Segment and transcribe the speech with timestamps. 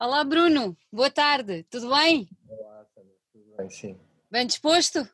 [0.00, 2.28] Olá Bruno, boa tarde, tudo bem?
[2.48, 2.86] Olá,
[3.32, 3.98] tudo bem, sim.
[4.30, 5.04] Bem disposto?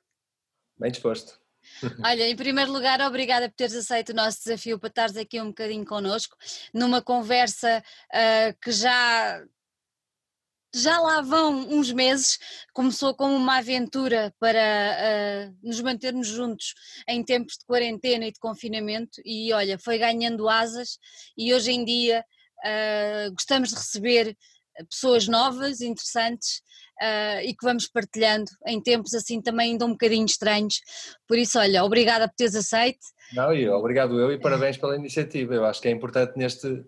[0.79, 1.41] Bem disposto.
[2.04, 5.47] Olha, em primeiro lugar, obrigada por teres aceito o nosso desafio para estares aqui um
[5.47, 6.36] bocadinho connosco,
[6.75, 9.43] numa conversa uh, que já,
[10.74, 12.38] já lá vão uns meses,
[12.74, 16.74] começou como uma aventura para uh, nos mantermos juntos
[17.08, 20.98] em tempos de quarentena e de confinamento, e olha, foi ganhando asas,
[21.38, 22.22] e hoje em dia
[22.58, 24.36] uh, gostamos de receber
[24.88, 26.62] pessoas novas, interessantes
[27.00, 30.81] uh, e que vamos partilhando em tempos assim também ainda um bocadinho estranhos.
[31.26, 32.98] Por isso, olha, obrigada por teres aceito.
[33.33, 35.55] Não, e obrigado eu e parabéns pela iniciativa.
[35.55, 36.84] Eu acho que é importante neste,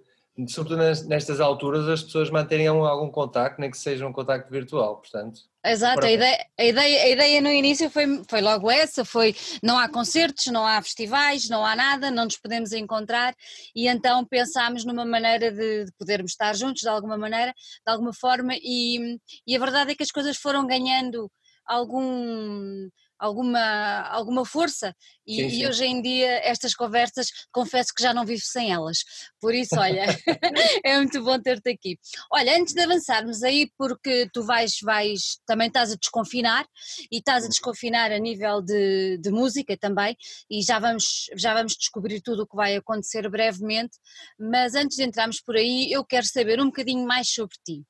[0.49, 0.77] sobretudo
[1.09, 5.41] nestas alturas, as pessoas manterem algum contacto, nem que seja um contacto virtual, portanto.
[5.65, 9.77] Exato, a ideia, a, ideia, a ideia no início foi, foi logo essa, foi não
[9.77, 13.35] há concertos, não há festivais, não há nada, não nos podemos encontrar
[13.75, 18.13] e então pensámos numa maneira de, de podermos estar juntos de alguma maneira, de alguma
[18.13, 21.29] forma e, e a verdade é que as coisas foram ganhando
[21.67, 24.95] algum alguma, alguma força
[25.27, 25.57] e, sim, sim.
[25.57, 28.99] e, hoje em dia estas conversas confesso que já não vivo sem elas,
[29.41, 30.05] por isso olha,
[30.85, 31.99] é muito bom ter-te aqui.
[32.31, 36.67] Olha, antes de avançarmos aí, porque tu vais, vais também estás a desconfinar
[37.11, 37.51] e estás a uhum.
[37.51, 40.17] desconfinar a nível de, de música também
[40.51, 43.99] e já vamos, já vamos descobrir tudo o que vai acontecer brevemente,
[44.39, 47.85] mas antes de entrarmos por aí eu quero saber um bocadinho mais sobre ti.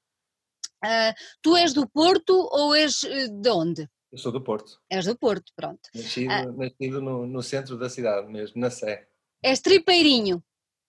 [0.84, 3.88] Uh, tu és do Porto ou és eh, de onde?
[4.16, 4.80] Eu sou do Porto.
[4.88, 5.90] És do Porto, pronto.
[5.94, 6.46] Nascido, ah.
[6.46, 9.06] nascido no, no, centro da cidade mesmo, na Sé.
[9.42, 10.42] És tripeirinho.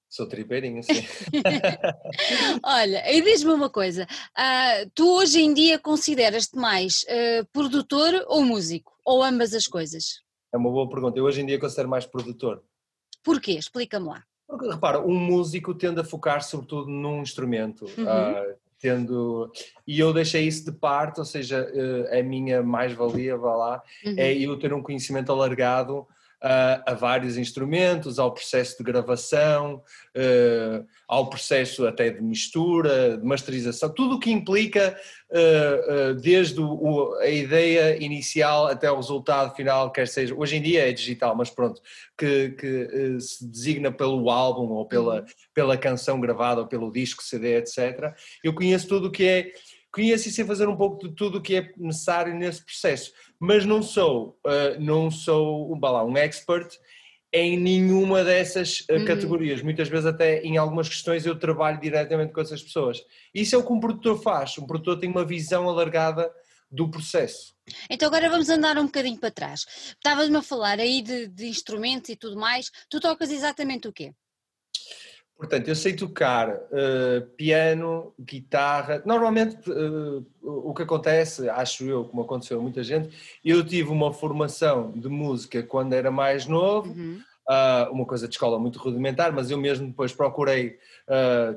[0.08, 1.06] Sou tripeirinho, sim.
[2.64, 8.46] Olha, e diz-me uma coisa, uh, tu hoje em dia consideras-te mais uh, produtor ou
[8.46, 8.98] músico?
[9.04, 10.22] Ou ambas as coisas?
[10.54, 11.20] É uma boa pergunta.
[11.20, 12.64] Eu hoje em dia considero mais produtor.
[13.22, 13.58] Porquê?
[13.58, 14.24] Explica-me lá.
[14.48, 17.84] Porque, repara, um músico tende a focar sobretudo num instrumento.
[17.98, 18.06] Uhum.
[18.06, 19.52] Uh, tendo
[19.86, 24.16] e eu deixei isso de parte, ou seja, eh, a minha mais-valia, vá lá, uhum.
[24.18, 26.06] é eu ter um conhecimento alargado
[26.44, 29.82] uh, a vários instrumentos, ao processo de gravação,
[30.16, 34.98] uh, ao processo até de mistura, de masterização, tudo o que implica
[35.30, 40.88] uh, desde o, a ideia inicial até o resultado final, quer seja, hoje em dia
[40.88, 41.82] é digital, mas pronto,
[42.18, 45.26] que, que se designa pelo álbum ou pela, uhum.
[45.54, 48.14] pela canção gravada ou pelo disco, CD, etc.
[48.44, 49.52] Eu conheço tudo o que é
[49.92, 53.66] conheço e sei fazer um pouco de tudo o que é necessário nesse processo, mas
[53.66, 56.78] não sou, uh, não sou um, lá, um expert
[57.34, 59.06] em nenhuma dessas uh, uhum.
[59.06, 59.62] categorias.
[59.62, 63.04] Muitas vezes até em algumas questões eu trabalho diretamente com essas pessoas.
[63.34, 64.58] Isso é o que um produtor faz.
[64.58, 66.32] Um produtor tem uma visão alargada
[66.70, 67.56] do processo.
[67.90, 69.66] Então agora vamos andar um bocadinho para trás.
[69.96, 72.72] Estavas-me a falar aí de, de instrumentos e tudo mais.
[72.90, 74.14] Tu tocas exatamente o quê?
[75.38, 79.04] Portanto, eu sei tocar uh, piano, guitarra.
[79.06, 83.16] Normalmente, uh, o que acontece, acho eu, como aconteceu a muita gente,
[83.46, 87.22] eu tive uma formação de música quando era mais novo, uhum.
[87.48, 90.80] uh, uma coisa de escola muito rudimentar, mas eu mesmo depois procurei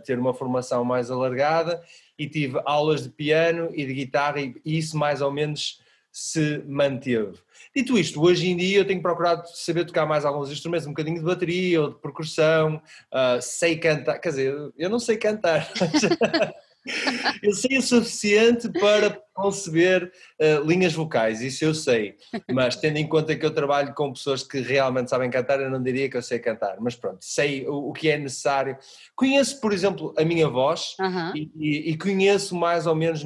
[0.05, 1.83] ter uma formação mais alargada
[2.19, 5.81] e tive aulas de piano e de guitarra, e isso mais ou menos
[6.13, 7.39] se manteve.
[7.75, 11.19] Dito isto, hoje em dia eu tenho procurado saber tocar mais alguns instrumentos, um bocadinho
[11.19, 12.77] de bateria ou de percussão,
[13.13, 15.71] uh, sei cantar, quer dizer, eu não sei cantar,
[17.43, 22.17] eu sei o suficiente para conceber uh, linhas vocais, isso eu sei,
[22.51, 25.83] mas tendo em conta que eu trabalho com pessoas que realmente sabem cantar, eu não
[25.83, 28.77] diria que eu sei cantar, mas pronto, sei o, o que é necessário.
[29.15, 31.37] Conheço, por exemplo, a minha voz uhum.
[31.37, 33.23] e, e, e, conheço mais ou menos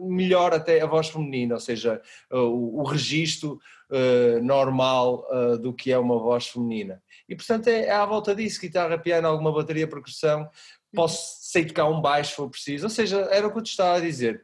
[0.00, 3.58] melhor até a voz feminina, ou seja, o, o registro
[3.90, 7.02] uh, normal uh, do que é uma voz feminina.
[7.28, 10.48] E portanto é, é à volta disso, guitarra, piano, alguma bateria, percussão,
[10.94, 13.70] posso sei tocar um baixo se for preciso, ou seja, era o que eu te
[13.70, 14.42] estava a dizer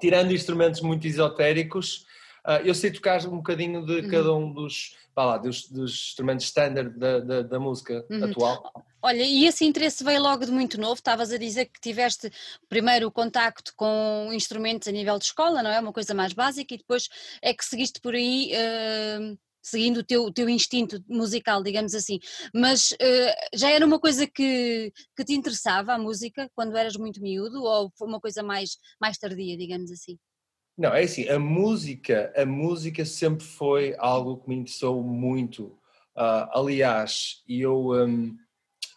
[0.00, 2.04] tirando instrumentos muito esotéricos,
[2.46, 4.08] uh, eu sei tocar um bocadinho de uhum.
[4.08, 8.24] cada um dos, lá, dos, dos instrumentos standard da, da, da música uhum.
[8.24, 8.72] atual.
[9.02, 12.30] Olha, e esse interesse veio logo de muito novo, estavas a dizer que tiveste
[12.68, 15.78] primeiro o contacto com instrumentos a nível de escola, não é?
[15.78, 17.08] Uma coisa mais básica, e depois
[17.42, 22.20] é que seguiste por aí uh, seguindo o teu, teu instinto musical, digamos assim.
[22.54, 27.22] Mas uh, já era uma coisa que, que te interessava a música quando eras muito
[27.22, 30.18] miúdo ou foi uma coisa mais, mais tardia, digamos assim?
[30.76, 35.78] Não, é assim, a música, a música sempre foi algo que me interessou muito.
[36.16, 38.36] Uh, aliás, eu um,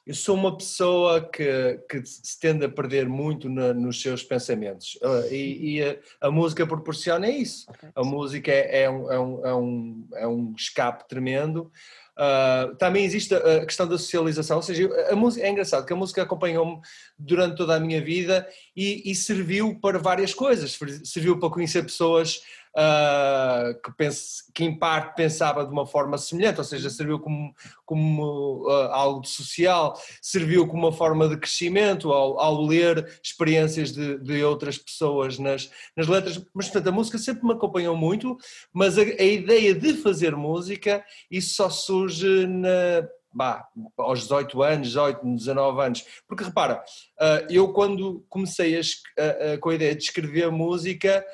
[0.07, 4.98] eu sou uma pessoa que, que se tende a perder muito na, nos seus pensamentos
[5.04, 7.68] uh, e, e a, a, música proporciona isso.
[7.94, 11.69] A música é, é, um, é, um, é, um, é um escape tremendo.
[12.18, 15.95] Uh, também existe a questão da socialização, ou seja, a música, é engraçado que a
[15.95, 16.80] música acompanhou-me
[17.19, 20.80] durante toda a minha vida e, e serviu para várias coisas.
[21.04, 22.42] Serviu para conhecer pessoas
[22.78, 27.54] uh, que, pense, que em parte pensava de uma forma semelhante, ou seja, serviu como,
[27.84, 33.92] como uh, algo de social, serviu como uma forma de crescimento ao, ao ler experiências
[33.92, 38.38] de, de, outras pessoas nas, nas letras, mas portanto a música sempre me acompanhou muito,
[38.72, 44.88] mas a, a ideia de fazer música, isso só surge na, bah, aos 18 anos,
[44.90, 46.06] 18, 19 anos.
[46.28, 46.84] Porque repara,
[47.20, 51.26] ah, eu quando comecei a, a, a, com a ideia de escrever música,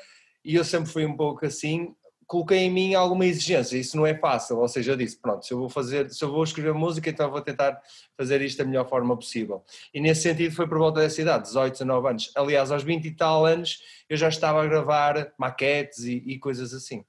[0.44, 1.94] e eu sempre fui um pouco assim,
[2.26, 5.52] coloquei em mim alguma exigência, isso não é fácil, ou seja, eu disse, pronto, se
[5.52, 7.80] eu vou fazer, se eu vou escrever música, então vou tentar
[8.16, 9.62] fazer isto da melhor forma possível.
[9.92, 12.32] E nesse sentido foi por volta dessa idade, 18, 19 anos.
[12.34, 16.72] Aliás, aos 20 e tal anos eu já estava a gravar maquetes e, e coisas
[16.72, 17.04] assim.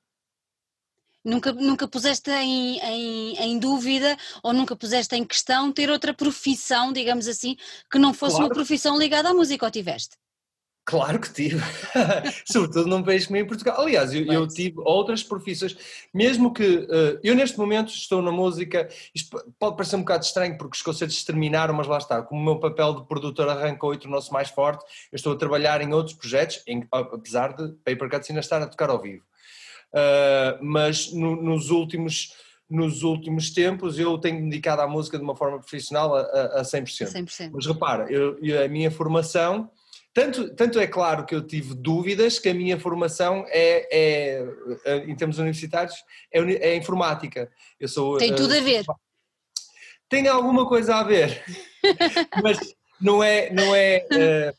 [1.23, 6.93] Nunca, nunca puseste em, em, em, dúvida ou nunca puseste em questão ter outra profissão,
[6.93, 7.57] digamos assim,
[7.89, 8.49] que não fosse claro.
[8.49, 10.15] uma profissão ligada à música, ou tiveste?
[10.85, 11.59] Claro que tive,
[12.45, 13.81] sobretudo num país como em Portugal.
[13.81, 15.75] Aliás, eu, eu tive outras profissões,
[16.13, 20.55] mesmo que uh, eu neste momento estou na música, isto pode parecer um bocado estranho
[20.59, 23.97] porque os concertos terminaram, mas lá está, como o meu papel de produtor arrancou e
[23.97, 28.29] tornou-se mais forte, eu estou a trabalhar em outros projetos, em, apesar de Paper Cuts
[28.29, 29.23] ainda estar a tocar ao vivo.
[29.91, 32.31] Uh, mas no, nos últimos
[32.69, 36.61] nos últimos tempos eu tenho dedicado à música de uma forma profissional a, a, a
[36.61, 37.11] 100%.
[37.11, 37.51] 100%.
[37.53, 39.69] Mas repara, eu, eu, a minha formação
[40.15, 45.13] tanto, tanto é claro que eu tive dúvidas que a minha formação é, é em
[45.13, 45.93] termos universitários,
[46.31, 47.51] é, é informática.
[47.77, 48.85] Eu sou, tem tudo uh, a ver.
[50.07, 51.43] Tem alguma coisa a ver,
[52.41, 52.57] mas
[53.01, 54.55] não é, não é, uh,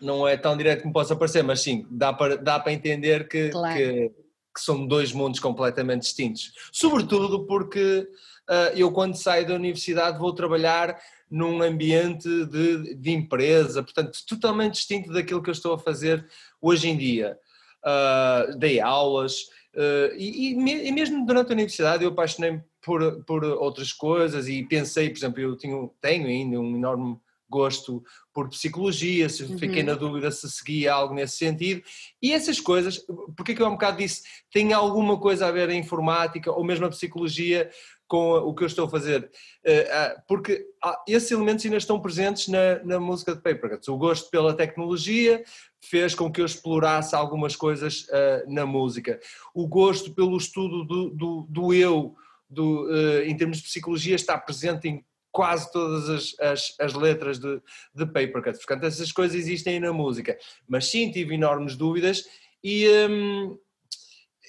[0.00, 3.48] não é tão direto como possa parecer, mas sim, dá para, dá para entender que,
[3.48, 3.76] claro.
[3.76, 4.12] que,
[4.54, 6.52] que são dois mundos completamente distintos.
[6.70, 8.06] Sobretudo porque
[8.48, 10.96] uh, eu quando saio da universidade vou trabalhar
[11.32, 16.28] num ambiente de, de, empresa, portanto, totalmente distinto daquilo que eu estou a fazer
[16.60, 17.38] hoje em dia.
[17.82, 19.40] Uh, dei aulas
[19.74, 25.08] uh, e, e, mesmo durante a universidade eu apaixonei por, por outras coisas e pensei,
[25.08, 27.16] por exemplo, eu tenho, tenho ainda um enorme
[27.52, 28.02] gosto
[28.32, 29.58] por psicologia, se uhum.
[29.58, 31.82] fiquei na dúvida se seguia algo nesse sentido,
[32.20, 33.04] e essas coisas,
[33.36, 36.50] porque é que eu há um bocado disse, tem alguma coisa a ver a informática
[36.50, 37.70] ou mesmo a psicologia
[38.08, 39.30] com o que eu estou a fazer,
[39.64, 40.66] eh, ah, porque
[41.08, 43.88] esses elementos ainda estão presentes na, na música de Papercuts.
[43.88, 45.42] O gosto pela tecnologia
[45.80, 49.18] fez com que eu explorasse algumas coisas ah, na música.
[49.54, 52.14] O gosto pelo estudo do, do, do eu,
[52.50, 55.02] do, ah, em termos de psicologia, está presente em
[55.32, 57.60] quase todas as, as, as letras de,
[57.94, 58.58] de Papercuts.
[58.58, 60.38] Portanto, essas coisas existem na música.
[60.68, 62.24] Mas sim, tive enormes dúvidas
[62.62, 63.58] e hum,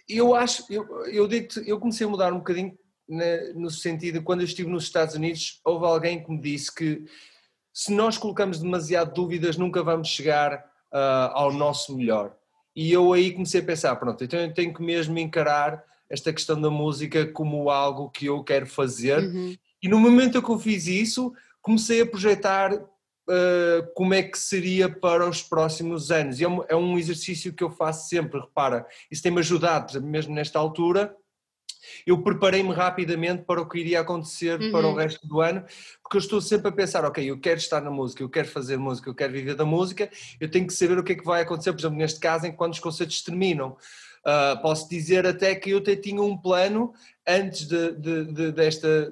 [0.08, 2.78] eu acho, eu, eu digo eu comecei a mudar um bocadinho
[3.56, 7.06] no sentido, quando eu estive nos Estados Unidos, houve alguém que me disse que
[7.74, 10.58] se nós colocamos demasiado dúvidas, nunca vamos chegar
[10.94, 12.36] uh, ao nosso melhor.
[12.76, 16.60] E eu aí comecei a pensar, pronto, então eu tenho que mesmo encarar esta questão
[16.60, 19.20] da música como algo que eu quero fazer.
[19.20, 19.56] Uhum.
[19.84, 24.90] E no momento que eu fiz isso, comecei a projetar uh, como é que seria
[24.90, 26.40] para os próximos anos.
[26.40, 30.34] E é um, é um exercício que eu faço sempre, repara, isso tem-me ajudado, mesmo
[30.34, 31.14] nesta altura,
[32.06, 34.72] eu preparei-me rapidamente para o que iria acontecer uhum.
[34.72, 35.64] para o resto do ano,
[36.02, 38.78] porque eu estou sempre a pensar, ok, eu quero estar na música, eu quero fazer
[38.78, 40.10] música, eu quero viver da música,
[40.40, 42.52] eu tenho que saber o que é que vai acontecer, por exemplo, neste caso, em
[42.52, 43.78] quando os concertos terminam.
[44.26, 46.94] Uh, posso dizer até que eu até tinha um plano
[47.28, 49.12] antes de, de, de, desta,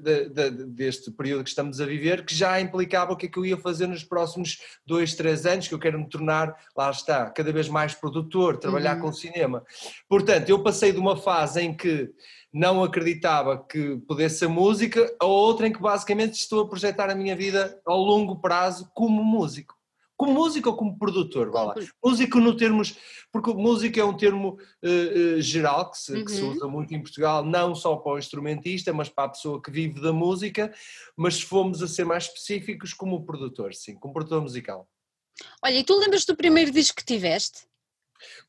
[0.67, 3.57] deste período que estamos a viver, que já implicava o que é que eu ia
[3.57, 7.67] fazer nos próximos dois, três anos, que eu quero me tornar, lá está, cada vez
[7.67, 9.01] mais produtor, trabalhar uhum.
[9.01, 9.65] com cinema.
[10.07, 12.09] Portanto, eu passei de uma fase em que
[12.53, 17.15] não acreditava que pudesse ser música, a outra em que basicamente estou a projetar a
[17.15, 19.75] minha vida ao longo prazo como músico.
[20.17, 21.75] Como músico ou como produtor, vá lá.
[22.03, 22.95] Músico no termos,
[23.31, 26.25] porque música é um termo uh, uh, geral que se, uhum.
[26.25, 29.59] que se, usa muito em Portugal, não só para o instrumentista, mas para a pessoa
[29.59, 30.71] que vive da música,
[31.17, 34.87] mas se formos a ser mais específicos, como produtor, sim, como produtor musical.
[35.63, 37.70] Olha, e tu lembras do primeiro disco que tiveste?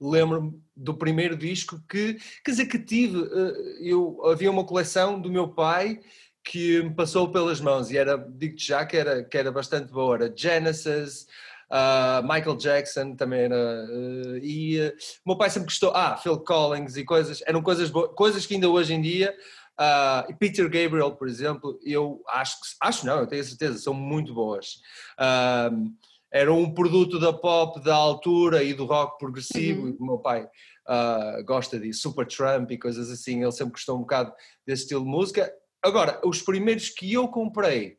[0.00, 5.31] Lembro-me do primeiro disco que, quer dizer, que tive, eh, eu, havia uma coleção do
[5.31, 6.00] meu pai
[6.45, 10.17] que me passou pelas mãos e era, digo-te já que era, que era bastante boa,
[10.17, 11.26] era Genesis,
[11.71, 14.93] uh, Michael Jackson também era, uh, e uh,
[15.25, 18.93] meu pai sempre gostou, ah, Phil Collins e coisas, eram coisas, coisas que ainda hoje
[18.93, 19.35] em dia,
[19.79, 23.95] uh, Peter Gabriel, por exemplo, eu acho que, acho não, eu tenho a certeza, são
[23.95, 24.81] muito boas.
[25.19, 25.93] Uh,
[26.33, 29.89] era um produto da pop da altura e do rock progressivo, uhum.
[29.91, 33.97] e o meu pai uh, gosta de Super Trump e coisas assim, ele sempre gostou
[33.97, 34.33] um bocado
[34.67, 35.53] desse estilo de música.
[35.83, 37.99] Agora, os primeiros que eu comprei,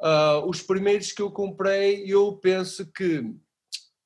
[0.00, 3.32] uh, os primeiros que eu comprei, eu penso que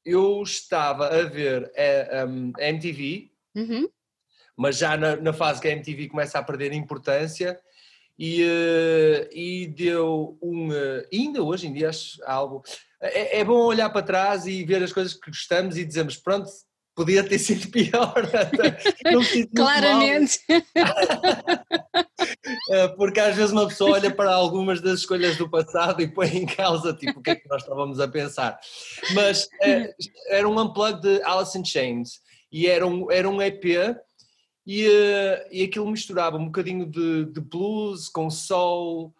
[0.04, 3.88] eu estava a ver a, a MTV, Uhum.
[4.54, 7.58] mas já na, na fase que a MTV começa a perder importância
[8.18, 10.70] e, eh, e deu um.
[10.72, 12.62] eh, ainda hoje em dia acho algo.
[13.00, 16.48] É, é bom olhar para trás e ver as coisas que gostamos e dizemos, pronto,
[16.94, 18.14] podia ter sido pior.
[19.04, 19.46] Não me.
[19.48, 20.40] Claramente.
[22.70, 26.28] Eh, porque às vezes uma pessoa olha para algumas das escolhas do passado e põe
[26.28, 28.58] em causa tipo, o que é que nós estávamos a pensar.
[29.14, 29.94] Mas eh,
[30.28, 33.64] era um unplug de Alice in Chains e era um, era um EP
[34.66, 39.14] e, eh, e aquilo misturava um bocadinho de, de blues com soul.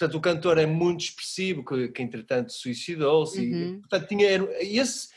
[0.00, 3.38] Portanto, o cantor é muito expressivo, que, que entretanto suicidou-se.
[3.38, 3.80] e, Uhum.
[3.80, 4.26] Portanto, tinha
[4.60, 5.08] esse,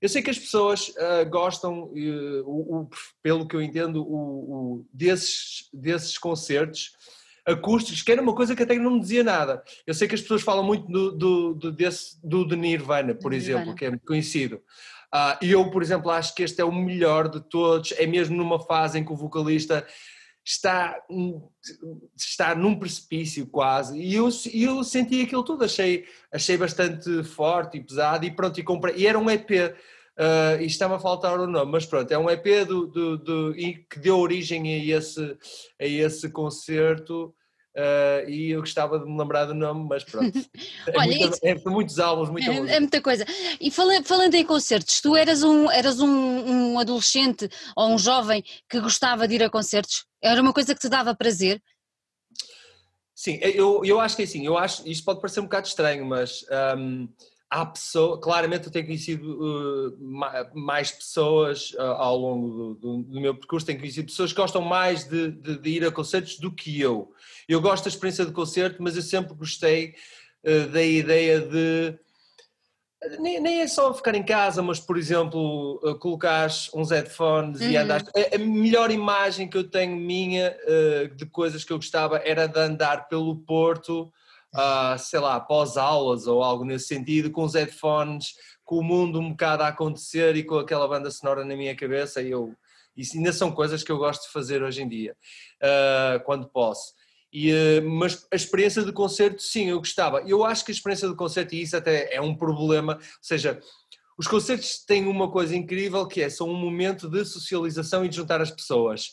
[0.00, 2.90] eu sei que as pessoas ah, gostam, eh, o- o-
[3.22, 6.92] pelo que eu entendo, o, desses, desses concertos
[7.44, 9.62] acústicos, que era uma coisa que até não me dizia nada.
[9.86, 13.32] Eu sei que as pessoas falam muito do, do, do, desse, do de Nirvana, por
[13.32, 13.76] Do exemplo, Nirvana.
[13.78, 14.62] que é muito conhecido.
[15.12, 18.34] Ah, E eu, por exemplo, acho que este é o melhor de todos, é mesmo
[18.34, 19.86] numa fase em que o vocalista
[20.44, 21.00] está,
[22.16, 27.82] está num precipício quase, e eu, eu senti aquilo tudo, achei, achei bastante forte e
[27.82, 29.50] pesado, e pronto, e comprei, e era um EP,
[30.16, 33.54] ah, e está-me a faltar o nome, mas pronto, é um EP do, do, do-
[33.54, 35.36] que deu origem a esse,
[35.80, 37.34] a esse concerto,
[37.76, 40.32] ah, e eu gostava de me lembrar do nome, mas pronto.
[40.88, 43.24] É, Olha, muita- é muitos álbuns, muita É, é muita coisa.
[43.60, 46.08] E fala- falando em concertos, tu eras um, eras um,
[46.72, 50.04] um adolescente ou um jovem que gostava de ir a concertos?
[50.20, 51.62] Era uma coisa que te dava prazer?
[53.14, 56.04] Sim, eu, eu acho que é assim, eu acho, isto pode parecer um bocado estranho,
[56.04, 56.44] mas
[56.76, 57.08] hum,
[57.48, 63.02] há pessoas, claramente eu tenho conhecido uh, ma- mais pessoas uh, ao longo do, do-
[63.04, 66.38] do meu percurso, tenho conhecido pessoas que gostam mais de, de- de ir a concertos
[66.38, 67.12] do que eu.
[67.52, 69.94] Eu gosto da experiência de concerto, mas eu sempre gostei
[70.44, 71.98] uh, da ideia de
[73.18, 77.76] nem, nem é só ficar em casa, mas por exemplo, uh, colocares uns headphones e
[77.76, 77.82] Uhum.
[77.82, 78.08] andares.
[78.16, 82.46] A, a melhor imagem que eu tenho minha uh, de coisas que eu gostava era
[82.46, 84.12] de andar pelo Porto,
[84.98, 89.62] sei lá, pós-aulas ou algo nesse sentido, com os headphones, com o mundo um bocado
[89.62, 92.20] a acontecer e com aquela banda sonora na minha cabeça.
[92.20, 92.54] E eu,
[92.94, 95.16] isso ainda são coisas que eu gosto de fazer hoje em dia,
[95.62, 96.92] ah, quando posso.
[97.32, 100.20] E, eh, mas a experiência de concerto, sim, eu gostava.
[100.26, 103.58] Eu acho que a experiência de concerto, e isso até é um problema, ou seja,
[104.18, 108.16] os concertos têm uma coisa incrível que é, são um momento de socialização e de
[108.16, 109.12] juntar as pessoas.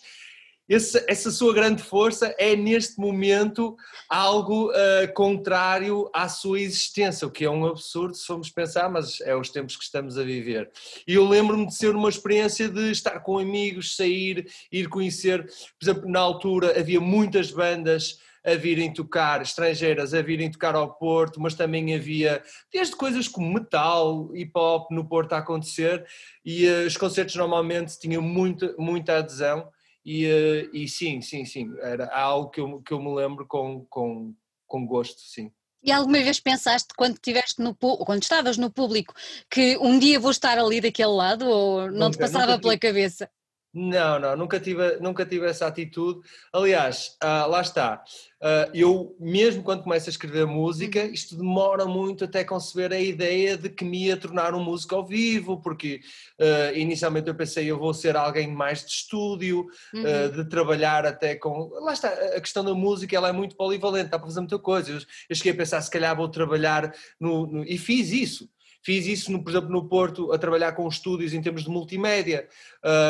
[0.70, 3.76] Esse- essa sua grande força é neste momento
[4.08, 9.20] algo eh, contrário à sua existência, o que é um absurdo se formos pensar, mas
[9.22, 10.70] é os tempos que estamos a viver.
[11.08, 15.84] E eu lembro-me de ser uma experiência de estar com amigos, sair, ir conhecer, por
[15.90, 21.42] exemplo, na altura havia muitas bandas a virem tocar, estrangeiras a virem tocar ao Porto,
[21.42, 26.06] mas também havia desde coisas como metal, hip hop no Porto a acontecer
[26.46, 29.68] e eh, os concertos normalmente tinham muita, muita adesão
[30.10, 33.86] e, eh, e sim, sim, sim, era algo que eu, que eu me lembro com,
[33.88, 34.34] com,
[34.66, 35.52] com gosto, sim.
[35.84, 39.14] E alguma vez pensaste, quando, tiveste no, quando estavas no público,
[39.48, 42.80] que um dia vou estar ali daquele lado ou não te Nunca, passava nunca pela
[42.80, 43.30] cabeça?
[43.72, 46.22] Não, não, nunca tive, nunca tive essa atitude.
[46.52, 48.04] Aliás, ah, lá está.
[48.42, 53.56] Ah, eu, mesmo quando começo a escrever música, isto demora muito até conceber a ideia
[53.56, 56.02] de que me ia tornar um músico ao vivo, porque
[56.40, 60.02] ah, inicialmente eu pensei eu vou ser alguém mais de estúdio, Uhum.
[60.04, 61.70] uh, de trabalhar até com.
[61.82, 64.92] Lá está, a questão da música ela é muito polivalente, dá para fazer muita coisa.
[64.92, 65.00] Eu,
[65.30, 67.46] eu cheguei a pensar, se calhar vou trabalhar no.
[67.46, 68.50] no- e fiz isso.
[68.82, 72.48] Fiz isso, no, por exemplo, no Porto, a trabalhar com estúdios em termos de multimédia.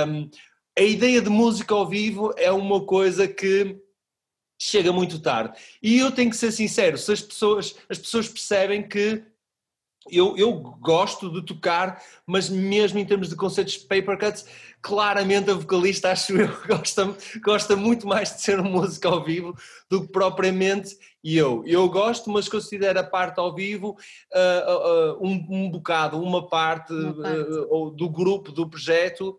[0.07, 0.27] Um,
[0.79, 3.77] a ideia de música ao vivo é uma coisa que
[4.57, 5.59] chega muito tarde.
[5.83, 9.21] E eu tenho que ser sincero, se as pessoas, as pessoas percebem que
[10.09, 14.45] eu, eu gosto de tocar, mas mesmo em termos de conceitos de paper cuts,
[14.81, 19.53] claramente a vocalista, acho eu, gosta, gosta muito mais de ser um músico ao vivo
[19.89, 21.62] do que propriamente eu.
[21.67, 23.98] Eu gosto, mas considero a parte ao vivo
[24.33, 27.51] ah, ah, um, um bocado, uma parte, Uma parte.
[27.69, 29.38] ou do grupo, do projeto,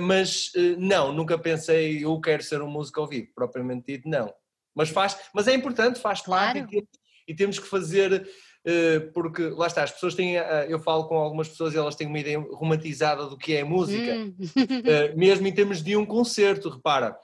[0.00, 4.32] mas ah, não, nunca pensei eu quero ser um músico ao vivo, propriamente dito, não.
[4.74, 6.58] Mas, faz, mas é importante, faz parte Claro.
[6.58, 6.88] e temos,
[7.28, 8.28] e temos que fazer
[8.66, 11.94] eh, porque lá está, as pessoas têm, eh, eu falo com algumas pessoas e elas
[11.94, 14.34] têm uma ideia romantizada do que é música, Hum.
[14.84, 17.16] eh, mesmo em termos de um concerto, repara,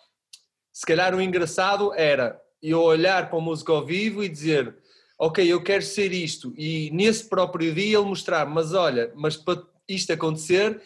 [0.71, 4.76] se calhar o engraçado era eu olhar para o músico ao vivo e dizer,
[5.19, 9.62] ok, eu quero ser isto, e nesse próprio dia ele mostrar, mas olha, mas para
[9.88, 10.81] isto acontecer,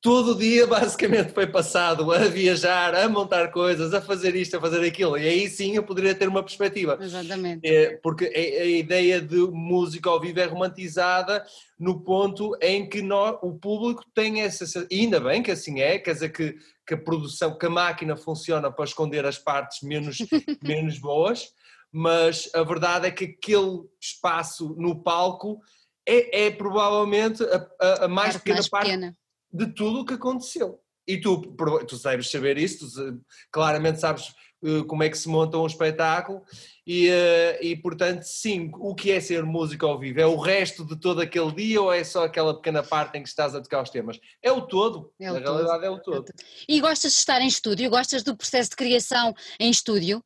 [0.00, 4.60] todo o dia basicamente foi passado a viajar, a montar coisas, a fazer isto, a
[4.60, 6.98] fazer aquilo, e aí sim eu poderia ter uma perspectiva.
[7.00, 7.66] Exatamente.
[7.66, 11.44] É, porque a, a, ideia de música ao vivo é romantizada
[11.78, 14.86] no ponto em que nós, o público tem essa.
[14.90, 18.16] E ainda bem que assim é, quer dizer que, que a produção, que a máquina
[18.16, 20.18] funciona para esconder as partes menos,
[20.62, 21.52] menos boas,
[21.92, 25.60] mas a verdade é que aquele espaço no palco
[26.06, 29.16] é, é provavelmente a, a, a mais pequena mais parte pequena.
[29.52, 30.80] De tudo o que aconteceu.
[31.06, 31.40] E tu,
[31.86, 36.42] tu sabes saber isso, tu claramente sabes uh, como é que se monta um espetáculo
[36.86, 40.20] e, uh, e, portanto, sim, o que é ser música ao vivo?
[40.20, 43.28] É o resto de todo aquele dia ou é só aquela pequena parte em que
[43.28, 44.20] estás a tocar os temas?
[44.42, 45.56] É o todo, é o na todo.
[45.56, 46.26] realidade é o todo.
[46.68, 47.90] E gostas de estar em estúdio?
[47.90, 50.22] Gostas do processo de criação em estúdio?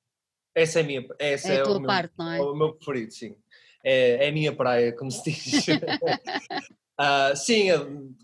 [0.54, 2.40] Essa é a minha, essa é, é a tua o parte, meu, não é?
[2.40, 3.34] O meu preferido, sim.
[3.82, 5.64] É, é a minha praia, como se diz.
[7.00, 7.68] Uh, sim,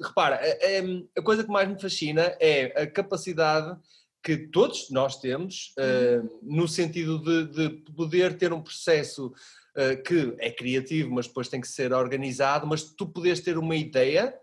[0.00, 3.76] repara, a, a, coisa que mais me fascina é a capacidade
[4.22, 10.36] que todos nós temos, uh, no sentido de, de, poder ter um processo uh, que
[10.38, 14.34] é criativo, mas depois tem que ser organizado, mas tu poderes ter uma ideia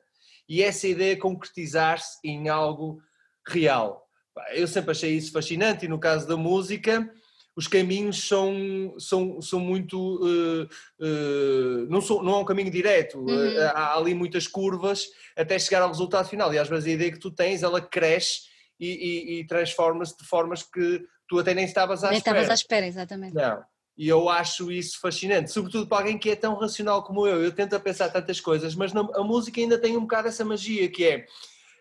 [0.49, 3.01] e essa ideia concretizar-se em algo
[3.47, 4.09] real.
[4.51, 7.09] Eu sempre achei isso fascinante e no caso da música,
[7.57, 9.97] os caminhos são, são, são muito.
[9.97, 10.69] Uh,
[11.03, 13.25] uh, não, são, não é um caminho direto, uhum.
[13.25, 16.53] uh, há ali muitas curvas até chegar ao resultado final.
[16.53, 18.41] E às vezes a ideia que tu tens ela cresce
[18.79, 22.35] e, e, e transforma-se de formas que tu até nem estavas à nem espera.
[22.35, 23.33] Nem estavas à espera, exatamente.
[23.33, 23.63] Não.
[23.97, 27.43] E eu acho isso fascinante, sobretudo para alguém que é tão racional como eu.
[27.43, 31.03] Eu tento pensar tantas coisas, mas a música ainda tem um bocado essa magia que
[31.03, 31.25] é.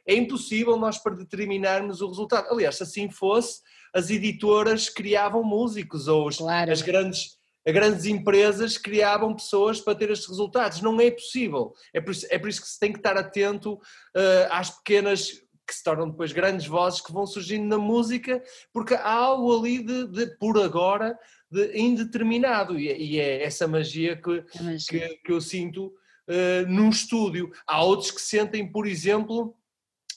[0.08, 2.48] É impossível nós predeterminarmos o resultado.
[2.48, 3.60] Aliás, se assim fosse,
[3.96, 6.70] as editoras criavam músicos ou claro.
[6.70, 7.36] as grandes
[7.66, 10.80] as grandes empresas criavam pessoas para ter estes resultados.
[10.80, 11.72] Não é possível.
[11.92, 15.32] É por isso, é por isso que se tem que estar atento uh, às pequenas
[15.66, 18.40] que se tornam depois grandes vozes que vão surgindo na música,
[18.72, 21.18] porque há algo ali de, de por agora
[21.50, 25.08] de indeterminado e, é, e é essa magia que, magia.
[25.08, 27.50] que, que, eu sinto uh, num estúdio.
[27.66, 29.56] Há outros que sentem, por exemplo,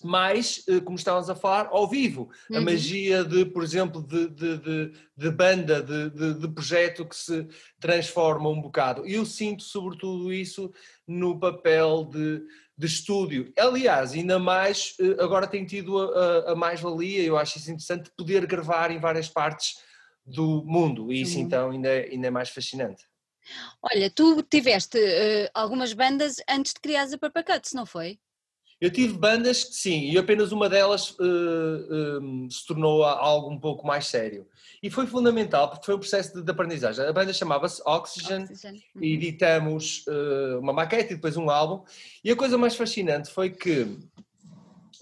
[0.04, 2.30] mais, eh, como estávamos a falar, ao vivo.
[2.50, 2.58] Uhum.
[2.58, 7.48] A magia de, por exemplo, de, de, de, de banda, de, projeto que se
[7.80, 9.06] transforma um bocado.
[9.06, 10.72] Eu sinto sobretudo isso
[11.08, 12.44] no papel de,
[12.86, 13.52] estúdio.
[13.58, 18.46] Aliás, ainda mais, eh, agora tem tido a, a mais-valia, eu acho isso interessante, poder
[18.46, 19.76] gravar em várias partes
[20.26, 21.12] do mundo.
[21.12, 21.44] E isso uhum.
[21.44, 23.04] então ainda, é, ainda é mais fascinante.
[23.82, 28.20] Olha, tu tiveste uh, algumas bandas antes de criar a Purple Cuts, não foi?
[28.82, 33.60] Eu tive bandas que sim, e apenas uma delas uh, uh, se tornou algo um
[33.60, 34.48] pouco mais sério.
[34.82, 37.06] E foi fundamental, porque foi um processo de, de aprendizagem.
[37.06, 38.82] A banda chamava-se Oxygen, Oxygen.
[38.96, 39.04] Uhum.
[39.04, 41.84] e editamos uh, uma maquete e depois um álbum.
[42.24, 43.98] E a coisa mais fascinante foi que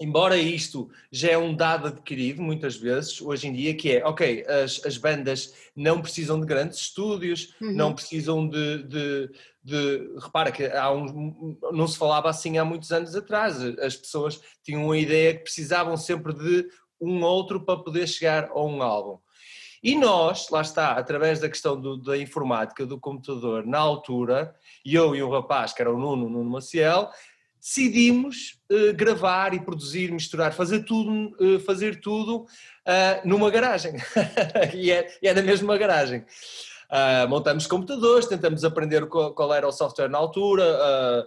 [0.00, 4.44] embora isto já é um dado adquirido muitas vezes hoje em dia, que é, ok,
[4.46, 7.72] as, as bandas não precisam de grandes estúdios, uhum.
[7.72, 9.30] não precisam de, de,
[9.62, 14.40] de, repara que há um, não se falava assim há muitos anos atrás, as pessoas
[14.62, 16.68] tinham a ideia que precisavam sempre de
[17.00, 19.18] um outro para poder chegar a um álbum.
[19.82, 25.14] E nós, lá está, através da questão do, da informática, do computador, na altura, eu
[25.14, 27.10] e um rapaz, que era o Nuno, Nuno Maciel,
[27.60, 32.48] decidimos uh, gravar e produzir, misturar, fazer tudo, uh, fazer tudo uh,
[33.28, 33.94] numa garagem.
[34.74, 36.24] e, é, e é na mesma garagem.
[37.28, 41.26] montamos computadores, tentamos aprender qual, qual, era o software na altura,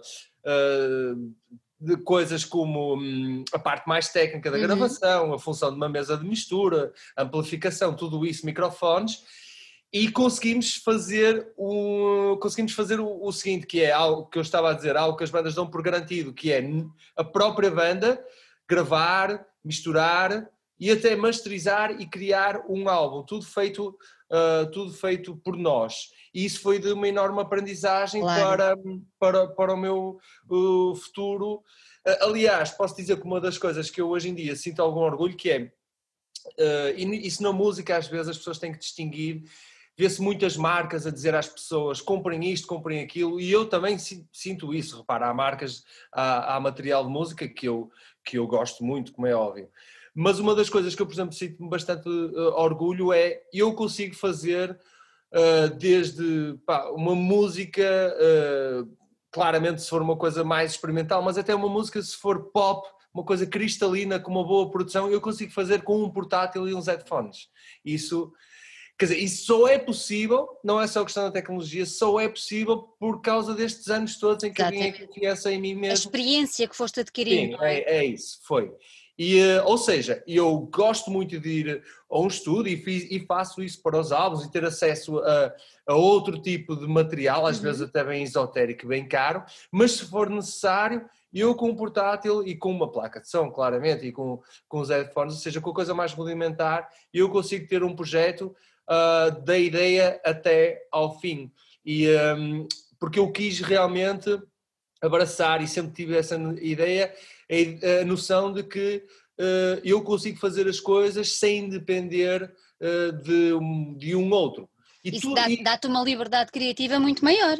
[1.80, 4.62] de coisas como hum, a parte mais técnica da uhum.
[4.62, 5.34] gravação, uhum.
[5.34, 9.20] a função de uma mesa de mistura, amplificação, tudo isso, microfones
[9.92, 14.70] e conseguimos fazer o conseguimos fazer o, o, seguinte que é algo que eu estava
[14.70, 16.64] a dizer algo que as bandas dão por garantido que é
[17.14, 18.24] a própria banda
[18.66, 20.48] gravar misturar
[20.80, 23.88] e até masterizar e criar um álbum tudo feito
[24.30, 28.40] uh, tudo feito por nós e isso foi de uma enorme aprendizagem claro.
[28.40, 28.76] para
[29.18, 31.56] para para o meu uh, futuro
[32.06, 35.00] uh, aliás posso dizer que uma das coisas que eu hoje em dia sinto algum
[35.00, 35.70] orgulho que é
[36.96, 39.44] e isso na música às vezes as pessoas têm que distinguir
[39.96, 44.72] vê-se muitas marcas a dizer às pessoas comprem isto, comprem aquilo, e eu também sinto
[44.74, 44.98] isso.
[44.98, 47.90] Repara, há marcas, há, há material de música que eu,
[48.24, 49.68] que eu gosto muito, como é óbvio.
[50.14, 54.14] Mas uma das coisas que eu, por exemplo, sinto-me bastante uh, orgulho é eu consigo
[54.14, 54.78] fazer
[55.32, 58.88] uh, desde pá, uma música, uh,
[59.30, 63.24] claramente se for uma coisa mais experimental, mas até uma música se for pop, uma
[63.24, 67.48] coisa cristalina, com uma boa produção, eu consigo fazer com um portátil e uns headphones.
[67.84, 68.32] Isso
[69.02, 72.78] Quer dizer, isso só é possível, não é só questão da tecnologia, só é possível
[73.00, 75.90] por causa destes anos todos em que eu vim confiança em mim mesmo.
[75.90, 77.58] A experiência que foste adquirindo.
[77.58, 78.70] Sim, é, é isso, foi.
[79.18, 83.18] E, eh, ou seja, eu gosto muito de ir a um estudo e, fiz, e
[83.26, 85.52] faço isso para os álbuns e ter acesso a,
[85.88, 87.64] a outro tipo de material, às uhum.
[87.64, 92.54] vezes até bem esotérico, bem caro, mas se for necessário, eu com um portátil e
[92.54, 95.74] com uma placa de som, claramente, e com, com os headphones, ou seja, com a
[95.74, 98.54] coisa mais rudimentar, eu consigo ter um projeto
[98.88, 101.50] uh, da ideia até ao fim.
[101.84, 102.66] E, um,
[102.98, 104.40] porque eu quis realmente
[105.00, 107.12] abraçar e sempre tive essa ideia
[108.00, 109.04] a, noção de que
[109.40, 114.68] uh, eu consigo fazer as coisas sem depender uh, de, um, de um outro.
[115.04, 117.58] E Isso dá-te dá uma liberdade criativa muito maior.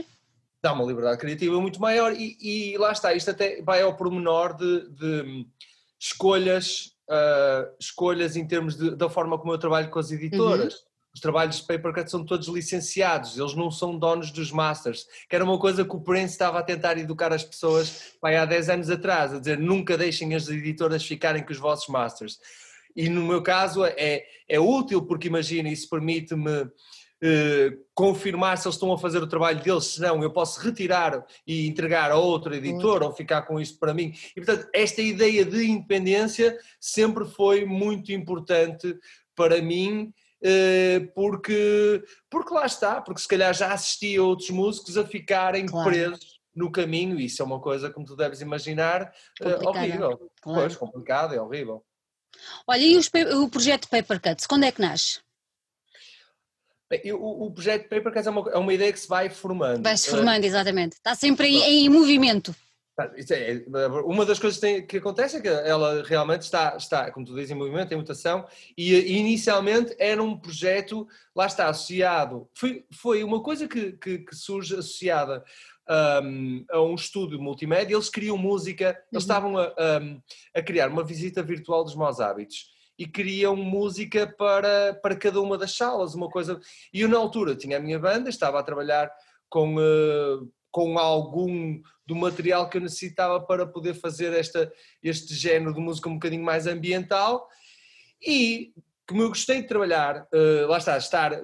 [0.62, 4.56] Dá uma liberdade criativa muito maior e, e lá está, isto até vai ao pormenor
[4.56, 5.46] de, de
[5.98, 10.74] escolhas, uh, escolhas em termos de, da forma como eu trabalho com as editoras.
[10.74, 15.36] Uhum os trabalhos de Papercut são todos licenciados, eles não são donos dos masters, que
[15.36, 18.70] era uma coisa que o Prince estava a tentar educar as pessoas vai, há 10
[18.70, 22.38] anos atrás, a dizer nunca deixem as editoras ficarem com os vossos masters.
[22.96, 26.70] E no meu caso é, é útil porque imagina, isso permite-me
[27.24, 31.68] eh, confirmar se eles estão a fazer o trabalho deles, senão eu posso retirar e
[31.68, 34.12] entregar a outro editor ou ficar com isso para mim.
[34.36, 38.98] E portanto, esta ideia de independência sempre foi muito importante
[39.36, 40.12] para mim
[41.14, 45.88] porque, porque lá está, porque se calhar já assisti a outros músicos a ficarem claro.
[45.88, 50.30] presos no caminho, e isso é uma coisa, como tu deves imaginar, uh, horrível.
[50.40, 50.60] Claro.
[50.60, 51.84] Pois, complicado, é horrível.
[52.66, 55.20] Olha, e os, o projeto Paper Cuts, quando é que nasce?
[57.14, 59.82] O, o, projeto Paper Cuts é uma, é uma ideia que se vai formando.
[59.82, 60.94] Vai-se formando, uh, exatamente.
[60.94, 62.54] Está sempre em, em movimento.
[62.94, 63.64] Tá, é,
[64.04, 67.54] uma das coisas que, acontece é que ela realmente está, está, como tu dizes, em
[67.54, 73.66] movimento, em mutação, e, inicialmente era um projeto, lá está, associado, foi, foi uma coisa
[73.66, 75.42] que, que, que surge associada
[76.22, 79.08] um, a um estúdio multimédia, eles criam música, uhum.
[79.12, 80.20] eles estavam a, um,
[80.54, 85.56] a criar uma visita virtual dos maus hábitos e criam música para, para cada uma
[85.56, 86.60] das salas, uma coisa.
[86.92, 89.10] E eu na altura tinha a minha banda, estava a trabalhar
[89.48, 95.72] com, uh, com algum do material que eu necessitava para poder fazer esta, este género
[95.72, 97.46] de música um bocadinho mais ambiental
[98.20, 98.72] e
[99.06, 101.42] como eu gostei de trabalhar, uh, lá está, estar,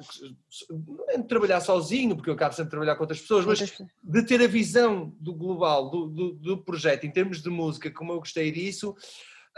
[0.70, 3.58] não trabalhar sozinho, porque eu acabo sempre de trabalhar com outras pessoas, mas
[4.02, 8.12] de ter a visão do global, do, do, do projeto em termos de música, como
[8.12, 8.90] eu gostei disso,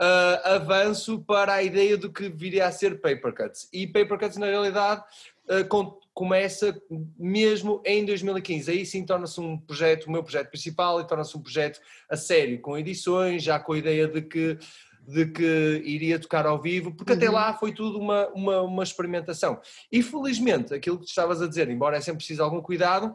[0.00, 3.68] uh, avanço para a ideia do que viria a ser Papercuts.
[3.72, 5.04] E Papercuts, na realidade,
[5.48, 6.81] uh, com, começa
[7.18, 8.70] mesmo em 2015.
[8.70, 12.61] Aí sim torna-se um projeto, o meu projeto principal, e torna-se um projeto a sério,
[12.61, 14.59] com edições, já com a ideia de que
[15.07, 17.18] de que iria tocar ao vivo, porque uhum.
[17.18, 19.61] até lá foi tudo uma, uma, uma, experimentação.
[19.90, 23.14] E felizmente, aquilo que tu estavas a dizer, embora é sempre preciso algum cuidado,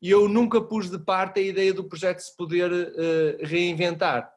[0.00, 4.30] eu nunca pus de parte a ideia do projeto se poder uh, reinventar.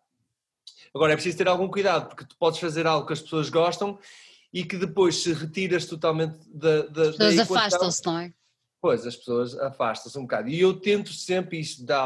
[0.95, 3.99] Agora é preciso ter algum cuidado, porque tu podes fazer algo que as pessoas gostam
[4.53, 8.33] e que depois se retiras totalmente da, da, as pessoas afastam-se, não é?
[8.81, 10.49] Pois, as pessoas afastam-se um bocado.
[10.49, 11.99] E eu tento sempre, isto dá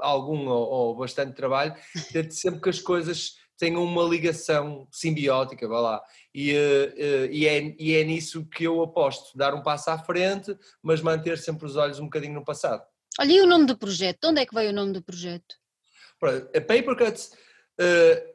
[0.00, 1.74] algum ou, ou bastante trabalho,
[2.12, 6.02] tento sempre que as coisas tenham uma ligação simbiótica, vá lá.
[6.34, 10.56] E, uh, e, é, e é nisso que eu aposto, dar um passo à frente,
[10.82, 12.82] mas manter sempre os olhos um bocadinho no passado.
[13.20, 14.20] Olha, e o nome do projeto?
[14.22, 15.54] De onde é que veio o nome do projeto?
[16.22, 17.32] A Papercuts
[17.80, 18.31] uh,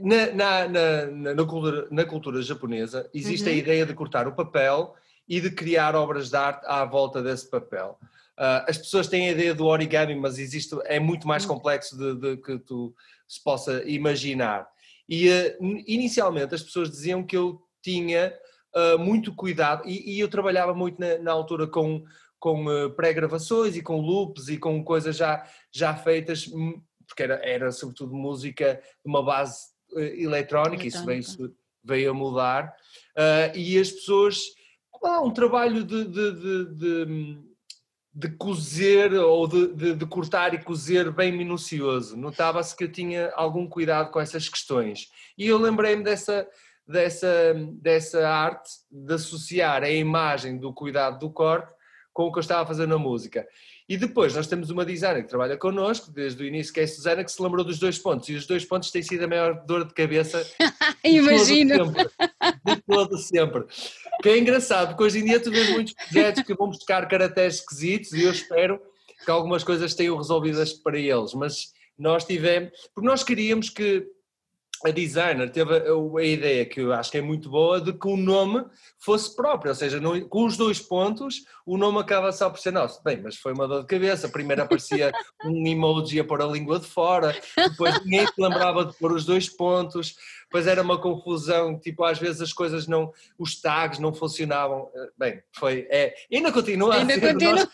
[0.00, 3.54] na, na, na, na, cultura, na cultura japonesa existe uhum.
[3.54, 4.94] a ideia de cortar o papel
[5.28, 7.98] e de criar obras de arte à volta desse papel.
[8.36, 11.54] Uh, as pessoas têm a ideia do origami, mas existe, é muito mais uhum.
[11.54, 12.94] complexo de, de que tu
[13.28, 14.66] se possa imaginar.
[15.08, 18.34] E uh, inicialmente as pessoas diziam que eu tinha
[18.74, 22.02] uh, muito cuidado, e, e, eu trabalhava muito na, na altura com,
[22.38, 22.64] com
[22.96, 26.46] pré-gravações e com loops e com coisas já, já feitas,
[27.06, 31.22] porque era, era sobretudo música de uma base uh, eletrónica, isso veio,
[31.82, 32.74] veio a mudar,
[33.16, 34.40] uh, e as pessoas,
[35.04, 37.38] ah, um trabalho de, de, de, de,
[38.12, 43.66] de cozer ou de, de, cortar e cozer bem minucioso, notava-se que eu tinha algum
[43.66, 46.46] cuidado com essas questões, e eu lembrei-me dessa,
[46.86, 51.72] dessa, dessa arte de associar a imagem do cuidado do corte
[52.12, 53.46] com o que eu estava a fazer na música.
[53.90, 56.88] E depois nós temos uma designer que trabalha connosco desde o início, que é a
[56.88, 58.28] Susana, que se lembrou dos dois pontos.
[58.28, 60.46] E os dois pontos têm sido a maior dor de cabeça
[61.02, 61.90] Imagino.
[61.90, 62.64] de todo sempre.
[62.64, 63.64] De todo sempre.
[64.22, 67.56] Que é engraçado, porque hoje em dia tu vês muitos projetos que vão buscar caracteres
[67.56, 68.80] esquisitos e eu espero
[69.24, 71.34] que algumas coisas tenham resolvidas para eles.
[71.34, 74.06] Mas nós tivemos, porque nós queríamos que
[74.84, 78.08] a designer teve a, a, ideia que eu acho que é muito boa de que
[78.08, 78.64] o nome
[78.98, 82.72] fosse próprio, ou seja, não, com os dois pontos o nome acaba só por ser
[82.72, 83.02] nosso.
[83.02, 84.28] Bem, mas foi uma dor de cabeça.
[84.28, 85.12] Primeiro aparecia
[85.44, 89.24] um emoji a pôr a língua de fora, depois ninguém se lembrava de pôr os
[89.24, 94.12] dois pontos, depois era uma confusão, tipo, às vezes as coisas não, os tags não
[94.14, 94.88] funcionavam.
[95.16, 97.54] Bem, foi, é, ainda continua ainda a ser, continua.
[97.54, 97.68] Nós,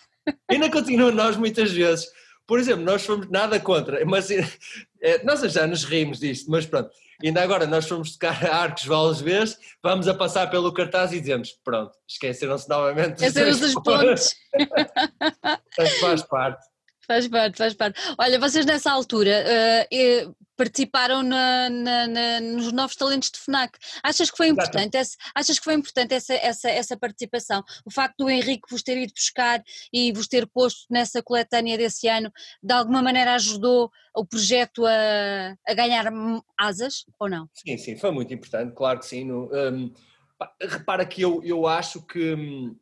[0.50, 2.06] ainda continua nós muitas vezes
[2.46, 6.90] por exemplo, nós fomos nada contra, mas é, nós já nos rimos disto, mas pronto.
[7.22, 11.20] Ainda agora nós fomos tocar a Arcos Valas vezes, vamos a passar pelo cartaz e
[11.20, 14.34] dizemos, pronto, esqueceram-se novamente Esqueceram-se dos pontos.
[16.00, 16.66] faz parte.
[17.06, 18.00] Faz parte, faz parte.
[18.18, 23.78] Olha, vocês nessa altura uh, participaram na, na, na, nos novos talentos de FNAC.
[24.02, 27.62] Achas que foi importante, essa, achas que foi importante essa, essa, essa participação?
[27.84, 32.08] O facto do Henrique vos ter ido buscar e vos ter posto nessa coletânea desse
[32.08, 36.12] ano, de alguma maneira ajudou o projeto a, a ganhar
[36.58, 37.48] asas ou não?
[37.52, 39.24] Sim, sim, foi muito importante, claro que sim.
[39.24, 39.92] No, um,
[40.60, 42.76] repara que eu, eu acho que hum,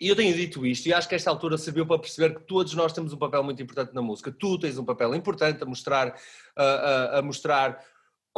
[0.00, 2.74] e eu tenho dito isto, e acho que esta altura serviu para perceber que todos
[2.74, 4.30] nós temos um papel muito importante na música.
[4.30, 6.14] Tu tens um papel importante a mostrar,
[6.54, 7.84] a, a, a mostrar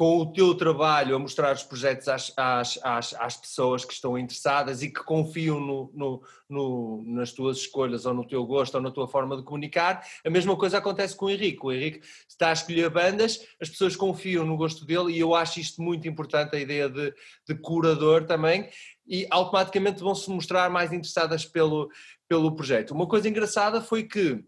[0.01, 4.17] com o teu trabalho, a mostrar os projetos às, às, às, às pessoas que estão
[4.17, 8.81] interessadas e que confiam no, no, no, nas tuas escolhas, ou no teu gosto, ou
[8.81, 10.03] na tua forma de comunicar.
[10.25, 11.59] A mesma coisa acontece com o Henrique.
[11.63, 15.61] O Henrique está a escolher bandas, as pessoas confiam no gosto dele, e eu acho
[15.61, 17.13] isto muito importante, a ideia de,
[17.47, 18.71] de curador também
[19.07, 21.91] e automaticamente vão se mostrar mais interessadas pelo,
[22.27, 22.93] pelo projeto.
[22.93, 24.43] Uma coisa engraçada foi que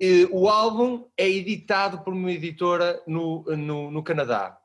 [0.00, 4.59] eh, o álbum é editado por uma editora no, no, no, Canadá.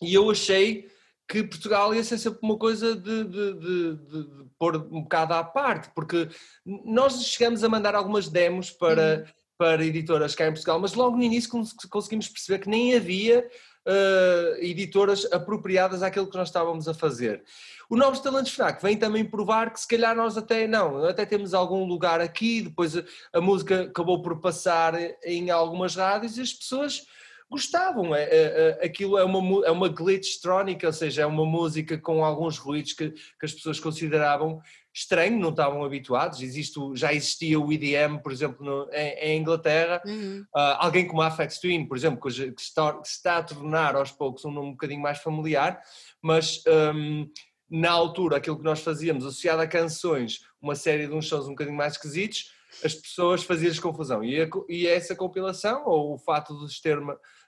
[0.00, 0.88] E eu achei
[1.28, 5.44] que Portugal ia ser sempre uma coisa de, de, de, de, pôr um bocado à
[5.44, 6.28] parte, porque
[6.64, 9.32] nós chegamos a mandar algumas demos para, uhum.
[9.58, 11.50] para editoras cá em Portugal, mas logo no início
[11.90, 13.46] conseguimos perceber que nem havia
[13.86, 17.42] uh, editoras apropriadas àquilo que nós estávamos a fazer.
[17.90, 21.52] O Novos Talentos FNAC vem também provar que se calhar nós até não, até temos
[21.52, 23.02] algum lugar aqui, depois a,
[23.34, 27.06] a música acabou por passar em algumas rádios e as pessoas
[27.50, 28.14] gostavam.
[28.14, 32.24] É, é, é, aquilo é uma, é uma glitch-trónica, ou seja, é uma música com
[32.24, 34.60] alguns ruídos que, que as pessoas consideravam
[34.92, 36.42] estranho, não estavam habituados.
[36.42, 40.02] Existe, já existia o EDM, por exemplo, no, em, em, Inglaterra.
[40.04, 40.44] Uhum.
[40.54, 43.96] Uh, alguém como a Afex Twin, por exemplo, que, que, está, que, está, a tornar
[43.96, 45.80] aos poucos um nome um bocadinho mais familiar,
[46.20, 46.62] mas
[46.94, 47.30] um,
[47.70, 51.50] na altura aquilo que nós fazíamos, associado a canções, uma série de uns shows um
[51.50, 52.52] bocadinho mais esquisitos,
[52.84, 54.22] as pessoas faziam-lhes confusão.
[54.22, 56.98] E, a, e essa compilação, ou o fato de, ter,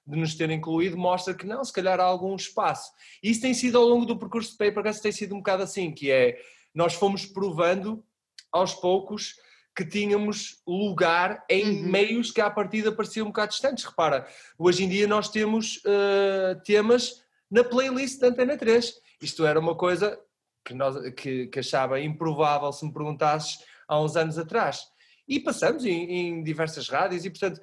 [0.06, 2.90] de nos ter incluído, mostra que não, se calhar há algum espaço.
[3.22, 5.92] E isso tem sido ao longo do percurso de Papercast, tem sido um bocado assim,
[5.92, 6.38] que é
[6.74, 8.04] nós fomos provando
[8.52, 9.34] aos poucos
[9.76, 11.88] que tínhamos lugar em uhum.
[11.88, 13.84] meios que à partida pareciam um bocado distantes.
[13.84, 14.26] Repara,
[14.58, 18.92] hoje em dia nós temos uh, temas na playlist da Antena 3.
[19.22, 20.18] Isto era uma coisa
[20.64, 23.58] que, nós, que, que achava improvável se me perguntasses
[23.88, 24.82] há uns anos atrás.
[25.26, 27.60] E passamos em, em diversas rádios e, portanto,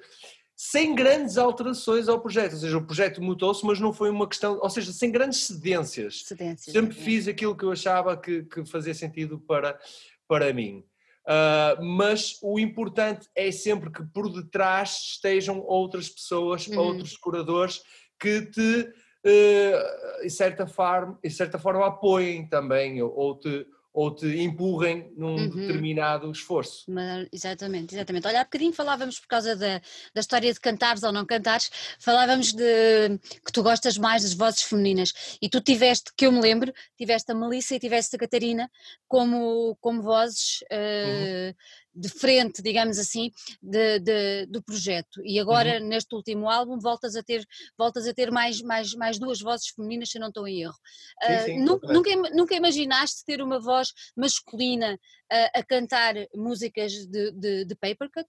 [0.60, 4.58] sem grandes alterações ao projeto, ou seja, o projeto mudou-se, mas não foi uma questão,
[4.60, 6.24] ou seja, sem grandes cedências.
[6.24, 7.00] cedências Sempre é.
[7.00, 9.78] fiz aquilo que eu achava que, que fazia sentido para,
[10.26, 10.84] para mim.
[11.22, 16.76] Uh, mas o importante é sempre que por detrás estejam outras pessoas, uhum.
[16.76, 17.80] outros curadores
[18.18, 23.64] que te, uh, em, certa forma, em certa forma, apoiem também ou te
[23.98, 25.48] ou te empurrem num uhum.
[25.48, 26.84] determinado esforço.
[26.86, 28.28] Mas, exatamente, exatamente.
[28.28, 29.80] Olha, há bocadinho falávamos por causa da,
[30.14, 34.62] da história de cantares ou não cantares, falávamos de que tu gostas mais das vozes
[34.62, 38.70] femininas e tu tiveste, que eu me lembro, tiveste a Melissa e tiveste a Catarina
[39.08, 41.54] como, como vozes uh, uhum
[41.98, 43.30] de frente, digamos assim,
[43.62, 45.20] de, de, do projeto.
[45.24, 45.88] E agora, uhum.
[45.88, 47.44] neste último álbum, voltas a ter,
[47.76, 50.76] voltas a ter mais, mais, mais duas vozes femininas, se não estou em erro.
[51.22, 56.92] Sim, uh, sim, nunca, nunca, nunca, imaginaste ter uma voz masculina uh, a cantar músicas
[57.06, 58.28] de, de, de Papercut?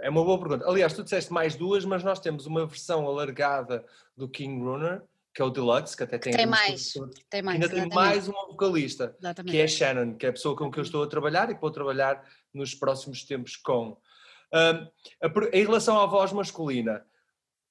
[0.00, 0.66] É uma boa pergunta.
[0.66, 3.84] Aliás, tu disseste mais duas, mas nós temos uma versão alargada
[4.16, 5.02] do King Runner,
[5.34, 6.92] que é o Deluxe, que até tem, tem mais,
[7.28, 7.60] tem mais.
[7.60, 9.52] Ainda tem mais uma vocalista, exatamente.
[9.52, 11.60] que é Shannon, que é a pessoa com que eu estou a trabalhar e que
[11.60, 13.96] vou trabalhar nos próximos tempos com.
[14.52, 17.06] Um, em relação à voz masculina,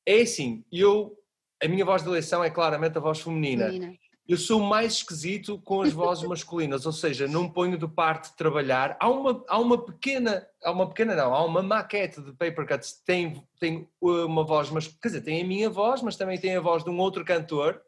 [0.05, 1.17] é assim, eu,
[1.61, 3.65] a minha voz de eleição é claramente a voz feminina.
[3.65, 3.93] feminina.
[4.29, 8.95] Eu sou mais esquisito com as vozes masculinas, ou seja, não ponho de parte trabalhar.
[8.99, 12.91] Há uma, há uma pequena, há uma pequena não, há uma maquete de Paper Cuts
[12.91, 16.55] que tem, tem uma voz, mas quer dizer, tem a minha voz, mas também tem
[16.55, 17.81] a voz de um outro cantor.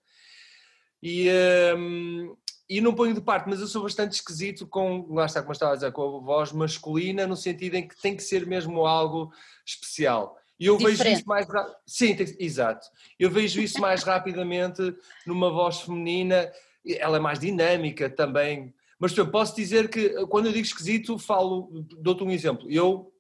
[1.03, 1.29] E,
[1.77, 2.35] um,
[2.67, 5.73] e não ponho de parte, mas eu sou bastante esquisito com, lá está como estava
[5.73, 9.31] a dizer, com a voz masculina, no sentido em que tem que ser mesmo algo
[9.63, 10.40] especial.
[10.61, 11.03] E eu Diferente.
[11.03, 11.47] vejo isso mais
[11.87, 12.87] Sim, exato.
[13.19, 14.95] Eu vejo isso mais rapidamente
[15.25, 16.51] numa voz feminina,
[16.85, 18.71] ela é mais dinâmica também.
[18.99, 21.67] Mas eu posso dizer que quando eu digo esquisito, falo,
[21.99, 22.69] dou-te um exemplo.
[22.69, 23.11] Eu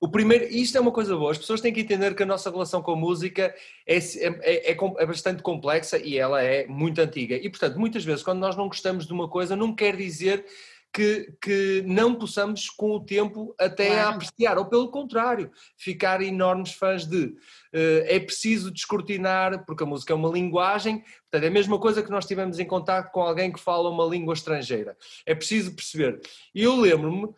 [0.00, 2.50] o primeiro, isto é uma coisa boa, as pessoas têm que entender que a nossa
[2.50, 3.54] relação com a música
[3.86, 7.36] é, é, é, é, bastante complexa e ela é muito antiga.
[7.36, 10.44] E, portanto, muitas vezes, quando nós não gostamos de uma coisa, não quer dizer
[10.92, 14.16] que, que não possamos, com o tempo, até claro.
[14.16, 17.34] apreciar, ou pelo contrário, ficar enormes fãs de.
[17.74, 22.02] Uh, é preciso descortinar, porque a música é uma linguagem, portanto, é a mesma coisa
[22.02, 24.96] que nós tivemos em contato com alguém que fala uma língua estrangeira.
[25.24, 26.20] É preciso perceber.
[26.54, 27.28] E eu lembro-me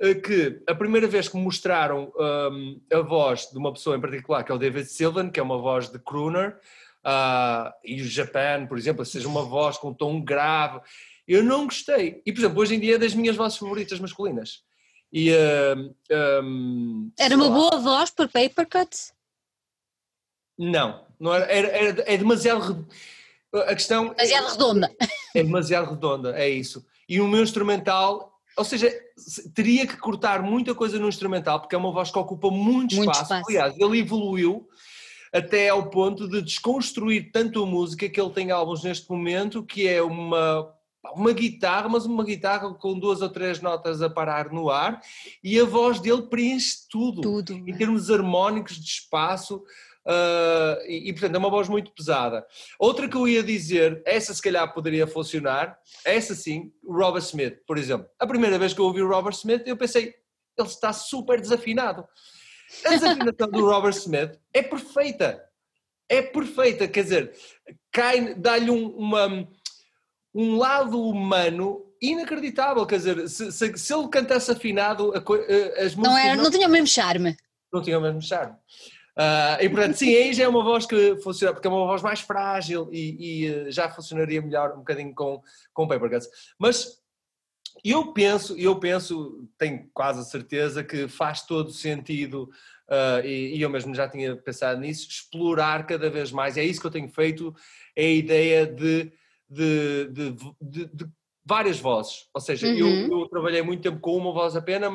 [0.00, 4.42] eh, que a primeira vez que mostraram um, a voz de uma pessoa em particular,
[4.42, 6.58] que é o David Sylvan, que é uma voz de crooner,
[7.04, 10.80] uh, e o Japan, por exemplo, seja uma voz com um tom grave,
[11.34, 12.22] eu não gostei.
[12.26, 14.62] E, por exemplo, hoje em dia é das minhas vozes favoritas masculinas.
[15.12, 15.94] E, uh,
[16.42, 17.54] um, era uma lá.
[17.54, 18.96] boa voz por paper cut?
[20.58, 22.86] Não, não era, era, era, é demasiado.
[23.52, 24.14] A questão.
[24.14, 24.96] Demasiado é, redonda.
[25.32, 26.84] É demasiado redonda, é isso.
[27.08, 28.92] E o meu instrumental ou seja,
[29.54, 33.10] teria que cortar muita coisa no instrumental, porque é uma voz que ocupa muito, muito
[33.10, 33.22] espaço.
[33.22, 33.44] espaço.
[33.48, 34.68] Aliás, ele evoluiu
[35.32, 39.86] até ao ponto de desconstruir tanto a música que ele tem álbuns neste momento, que
[39.86, 40.74] é uma,
[41.14, 45.00] uma guitarra, mas uma guitarra com duas ou três notas a parar no ar,
[45.42, 49.62] e a voz dele preenche tudo, tudo em termos harmónicos de espaço.
[50.02, 52.44] Uh, e, e, portanto é uma voz muito pesada.
[52.78, 57.58] Outra que eu ia dizer, essa se calhar poderia funcionar, essa sim, o Robert Smith,
[57.66, 58.08] por exemplo.
[58.18, 60.14] A primeira vez que eu ouvi o Robert Smith, eu pensei,
[60.58, 62.06] ele está super desafinado.
[62.84, 65.44] A desafinação do Robert Smith é perfeita.
[66.08, 67.32] É perfeita, quer dizer,
[68.36, 69.48] dá-lhe um, uma,
[70.34, 75.96] um lado humano inacreditável, quer dizer, se, se, se ele cantasse afinado, as músicas...
[75.96, 77.36] Não, era, não, não tinha o mesmo charme.
[77.72, 78.56] Não tinha o mesmo charme.
[79.16, 82.00] Uh, e portanto, sim, aí já é uma voz que funciona, porque é uma voz
[82.00, 85.42] mais frágil e, e uh, já funcionaria melhor um bocadinho com,
[85.74, 86.28] com Paper Cuts.
[86.58, 87.00] Mas
[87.84, 92.50] eu penso, eu penso, tenho quase a certeza que faz todo sentido,
[92.88, 96.80] uh, e, e, eu mesmo já tinha pensado nisso, explorar cada vez mais, é isso
[96.80, 97.54] que eu tenho feito,
[97.94, 99.12] é a ideia de,
[99.50, 101.10] de, de, de, de
[101.44, 102.76] várias vozes, ou seja, uhum.
[102.76, 104.90] eu, eu, trabalhei muito tempo com uma voz apenas,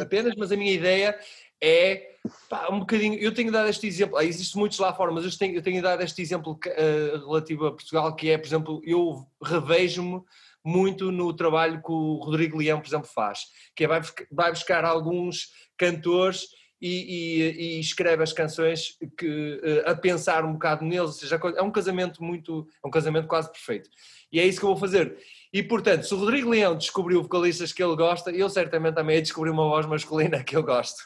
[0.00, 1.16] apenas, mas a minha ideia
[1.62, 2.16] é
[2.48, 3.14] pá, um bocadinho.
[3.14, 5.80] Eu tenho dado este exemplo, ah, existe muitos lá fora, mas eu tenho, eu tenho
[5.80, 10.22] dado este exemplo uh, relativo a Portugal, que é, por exemplo, eu revejo-me
[10.64, 13.42] muito no trabalho que o Rodrigo Leão, por exemplo, faz,
[13.74, 14.00] que é vai,
[14.32, 16.48] vai buscar alguns cantores
[16.80, 21.40] e, e, e, escreve as canções que, uh, a pensar um bocado neles, ou seja,
[21.56, 23.88] é um casamento muito, é um casamento quase perfeito.
[24.30, 25.16] E é isso que eu vou fazer.
[25.52, 29.50] E portanto, se o Rodrigo Leão descobriu vocalistas que ele gosta, eu certamente também descobri
[29.50, 31.02] uma voz masculina que eu gosto.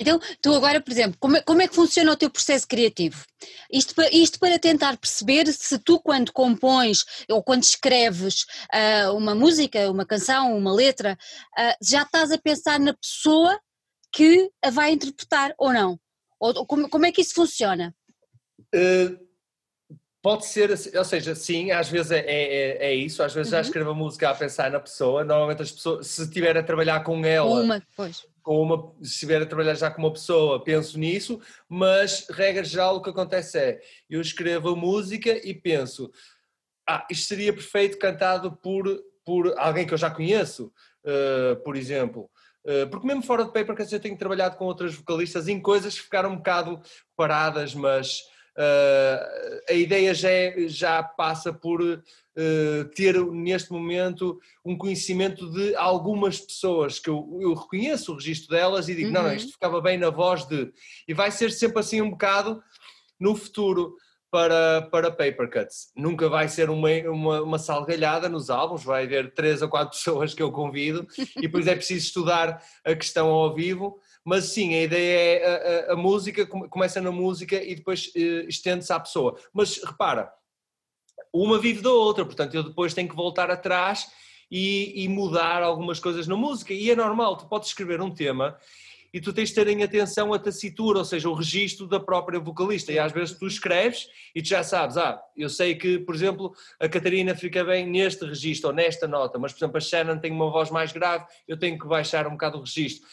[0.00, 3.22] Então, tu agora, por exemplo, como é, como é que funciona o teu processo criativo?
[3.70, 9.90] Isto, isto para tentar perceber se tu, quando compões ou quando escreves uh, uma música,
[9.90, 11.18] uma canção, uma letra,
[11.58, 13.60] uh, já estás a pensar na pessoa
[14.12, 15.98] que a vai interpretar ou não?
[16.38, 17.94] Ou, como, como é que isso funciona?
[18.74, 19.18] Uh,
[20.22, 23.58] pode ser, ou seja, sim, às vezes é, é, é isso, às vezes uhum.
[23.58, 27.00] já escrevo a música a pensar na pessoa, normalmente as pessoas, se estiver a trabalhar
[27.00, 27.60] com ela...
[27.60, 32.26] Uma, pois com uma, se estiver a trabalhar já com uma pessoa, penso nisso, mas
[32.30, 36.10] regra geral o que acontece é, eu escrevo a música e penso,
[36.88, 38.84] ah, isto seria perfeito cantado por,
[39.24, 40.72] por alguém que eu já conheço,
[41.04, 42.30] uh, por exemplo.
[42.64, 46.04] Uh, porque mesmo fora de paper, eu tenho trabalhado com outras vocalistas em coisas que
[46.04, 46.80] ficaram um bocado
[47.16, 48.20] paradas, mas
[48.56, 55.74] uh, a ideia já, é, já passa por uh, ter neste momento um conhecimento de
[55.74, 59.14] algumas pessoas que eu, eu reconheço o registro delas e digo, uhum.
[59.14, 59.36] não, não, uhum.
[59.36, 60.72] isto ficava bem na voz de.
[61.08, 62.62] E vai ser sempre assim um bocado
[63.18, 63.96] no futuro
[64.30, 65.90] para, para paper cuts.
[65.96, 70.32] Nunca vai ser uma, uma, uma, salgalhada nos álbuns, vai haver três ou quatro pessoas
[70.32, 73.98] que eu convido e depois é preciso estudar a questão ao vivo.
[74.24, 78.48] Mas sim, a ideia é a, a, a música, começa na música e depois uh,
[78.48, 79.36] estende-se à pessoa.
[79.52, 80.32] Mas repara,
[81.32, 84.08] uma vive da outra, portanto eu depois tenho que voltar atrás
[84.50, 86.74] e, e, mudar algumas coisas na música.
[86.74, 88.56] E é normal, tu podes escrever um tema
[89.12, 92.38] e tu tens de ter em atenção a tacitura, ou seja, o registro da própria
[92.38, 92.92] vocalista.
[92.92, 96.54] E às vezes tu escreves e tu já sabes, ah, eu sei que, por exemplo,
[96.78, 100.30] a Catarina fica bem neste registro ou nesta nota, mas, por exemplo, a Shannon tem
[100.32, 103.06] uma voz mais grave, eu tenho que baixar um bocado o registro.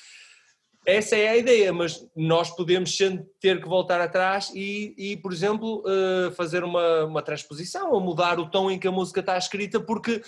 [0.85, 2.97] Essa é a ideia, mas nós podemos
[3.41, 8.39] ter que voltar atrás e, e por exemplo, eh, fazer uma, uma transposição ou mudar
[8.39, 10.21] o tom em que a música está escrita, porque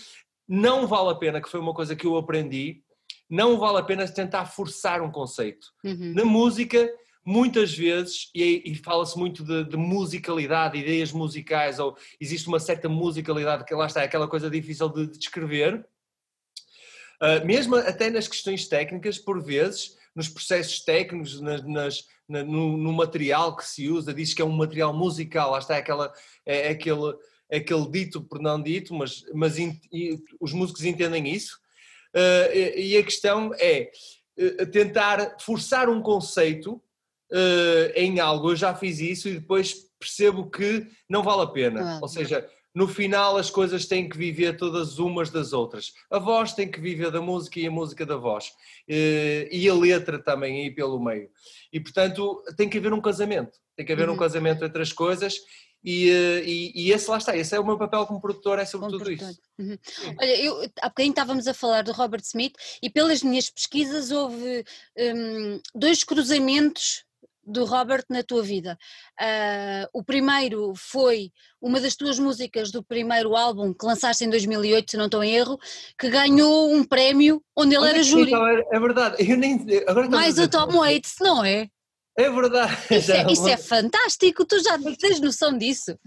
[0.45, 2.83] não vale a pena, que foi uma coisa que eu aprendi,
[3.29, 5.67] não vale a pena tentar forçar um conceito.
[5.83, 6.13] Uhum.
[6.15, 6.89] Na música,
[7.23, 12.89] muitas vezes, e, e fala-se muito de, de, musicalidade, ideias musicais, ou existe uma certa
[12.89, 15.85] musicalidade que lá está, é aquela coisa difícil de, de descrever,
[17.21, 22.93] uh, mesmo até nas questões técnicas, por vezes, nos processos técnicos, nas, nas no, no,
[22.93, 26.13] material que se usa, diz que é um material musical, lá está aquela,
[26.45, 27.15] é, é aquele,
[27.49, 29.79] é aquele dito por não dito, mas, mas in,
[30.39, 31.59] os músicos entendem isso.
[32.15, 33.91] Uh, e, a questão é
[34.37, 36.81] uh, tentar forçar um conceito
[37.31, 38.51] uh, em algo.
[38.51, 41.97] Eu já fiz isso e depois percebo que não vale a pena.
[41.97, 45.93] Ah, Ou seja, no final as coisas têm que viver todas umas das outras.
[46.09, 48.51] A voz tem que viver da música e a música da voz.
[48.87, 51.29] Eh, e a letra também aí pelo meio.
[51.73, 53.57] E portanto tem que haver um casamento.
[53.75, 54.15] Tem que haver uhum.
[54.15, 55.39] um casamento entre as coisas
[55.83, 58.65] e, eh, e, e, esse lá está, esse é o meu papel como produtor, é
[58.65, 59.29] sobre como tudo produtor.
[59.29, 59.41] isso.
[59.57, 59.77] Uhum.
[60.19, 64.65] Olha, eu, há bocadinho estávamos a falar do Robert Smith e pelas minhas pesquisas houve
[64.97, 67.05] um, dois cruzamentos
[67.49, 68.77] do Robert na tua vida.
[69.19, 74.91] Uh, o primeiro foi uma das tuas músicas do primeiro álbum que lançaste em 2008,
[74.91, 75.57] se não estou em erro,
[75.97, 78.31] que ganhou um prémio onde ele Olha era júri.
[78.31, 79.65] Então, é, é verdade, eu nem.
[79.87, 81.69] Agora Mais o Tom Waits, não é?
[82.19, 82.77] É verdade.
[82.91, 85.97] Isso, é, isso é, fantástico, tu já tens noção disso.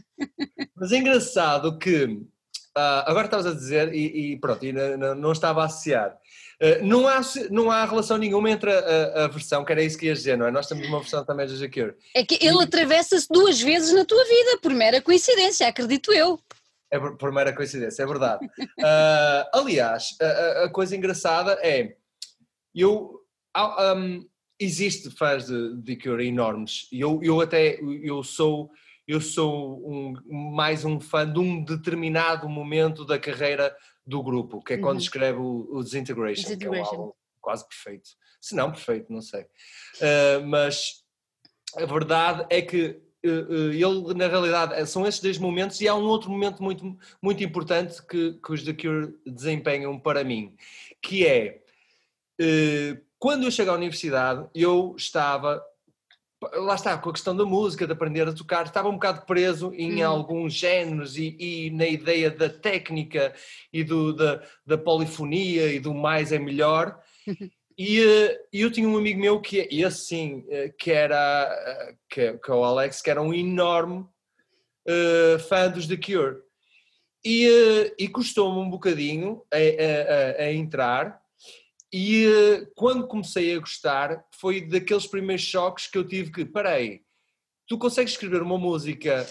[0.76, 5.32] Mas é engraçado que, uh, agora estavas a dizer, e, e pronto, e não, não
[5.32, 6.14] estava a associar,
[6.60, 10.06] eh, não, há, não há relação nenhuma entre a, a, versão, que era isso que
[10.06, 10.50] ias dizer, não é?
[10.52, 11.96] Nós temos uma versão também da Jacqueline.
[12.14, 12.62] É que ele e...
[12.62, 16.38] atravessa-se duas vezes na tua vida, por mera coincidência, acredito eu.
[16.88, 18.46] É por, por mera coincidência, é verdade.
[18.46, 21.96] uh, aliás, a, a, coisa engraçada é,
[22.72, 23.18] eu,
[23.96, 24.24] um,
[24.62, 28.70] existe fãs de, de Cure enormes, eu, eu até, eu sou
[29.06, 30.14] eu sou um,
[30.54, 35.02] mais um fã de um determinado momento da carreira do grupo, que é quando uhum.
[35.02, 38.10] escreve o, o Disintegration, Disintegration, que é um álbum quase perfeito.
[38.40, 39.42] Se não perfeito, não sei.
[39.42, 41.04] Uh, mas
[41.76, 46.04] a verdade é que uh, ele, na realidade, são esses dois momentos e há um
[46.04, 50.54] outro momento muito, muito importante que, que os The Cure desempenham para mim,
[51.00, 51.60] que é
[53.22, 55.64] quando eu chego à universidade, eu estava
[56.54, 59.72] lá está, com a questão da música, de aprender a tocar, estava um bocado preso
[59.74, 60.08] em hum.
[60.08, 63.32] alguns géneros e, e, na ideia da técnica
[63.72, 66.98] e do, da, da polifonia e do mais é melhor.
[67.78, 68.00] E,
[68.52, 70.44] e, eu tinha um amigo meu que, e assim,
[70.78, 74.00] que era, que, que é o Alex, que era um enorme
[74.86, 76.36] uh, fã dos The Cure.
[77.24, 81.21] E, uh, e custou-me um bocadinho a, a, a entrar,
[81.92, 87.02] e uh, quando comecei a gostar, foi daqueles primeiros choques que eu tive que, parei,
[87.66, 89.28] tu consegues escrever uma música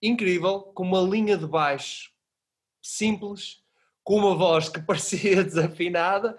[0.00, 2.10] incrível, com uma linha de baixo
[2.80, 3.60] simples,
[4.04, 6.38] com uma voz que parecia desafinada,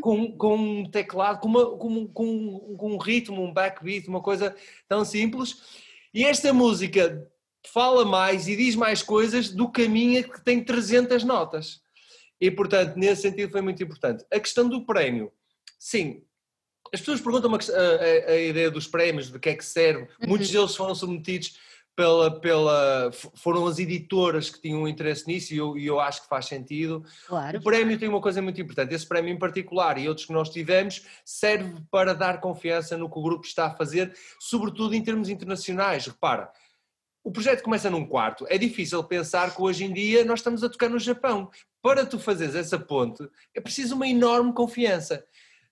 [0.00, 4.54] com, com um teclado, com, uma, com, com, com um ritmo, um backbeat, uma coisa
[4.88, 5.90] tão simples.
[6.14, 7.28] E esta música
[7.66, 11.81] fala mais e diz mais coisas do que a minha que tem 300 notas.
[12.42, 14.24] E, portanto, nesse sentido foi muito importante.
[14.28, 15.30] A questão do prémio,
[15.78, 16.24] sim,
[16.92, 20.08] as pessoas perguntam a, a, a ideia dos prémios, de que é que serve.
[20.20, 20.30] Uhum.
[20.30, 21.56] Muitos deles foram submetidos
[21.94, 26.28] pela, pela, foram as editoras que tinham interesse nisso e eu, e eu acho que
[26.28, 27.04] faz sentido.
[27.28, 27.58] Claro.
[27.58, 30.50] O prémio tem uma coisa muito importante, esse prémio em particular e outros que nós
[30.50, 35.28] tivemos serve para dar confiança no que o grupo está a fazer, sobretudo em termos
[35.28, 36.06] internacionais.
[36.06, 36.50] Repara,
[37.24, 38.46] o projeto começa num quarto.
[38.48, 41.50] É difícil pensar que hoje em dia nós estamos a tocar no Japão.
[41.80, 45.24] Para tu fazeres essa ponte, é preciso uma enorme confiança.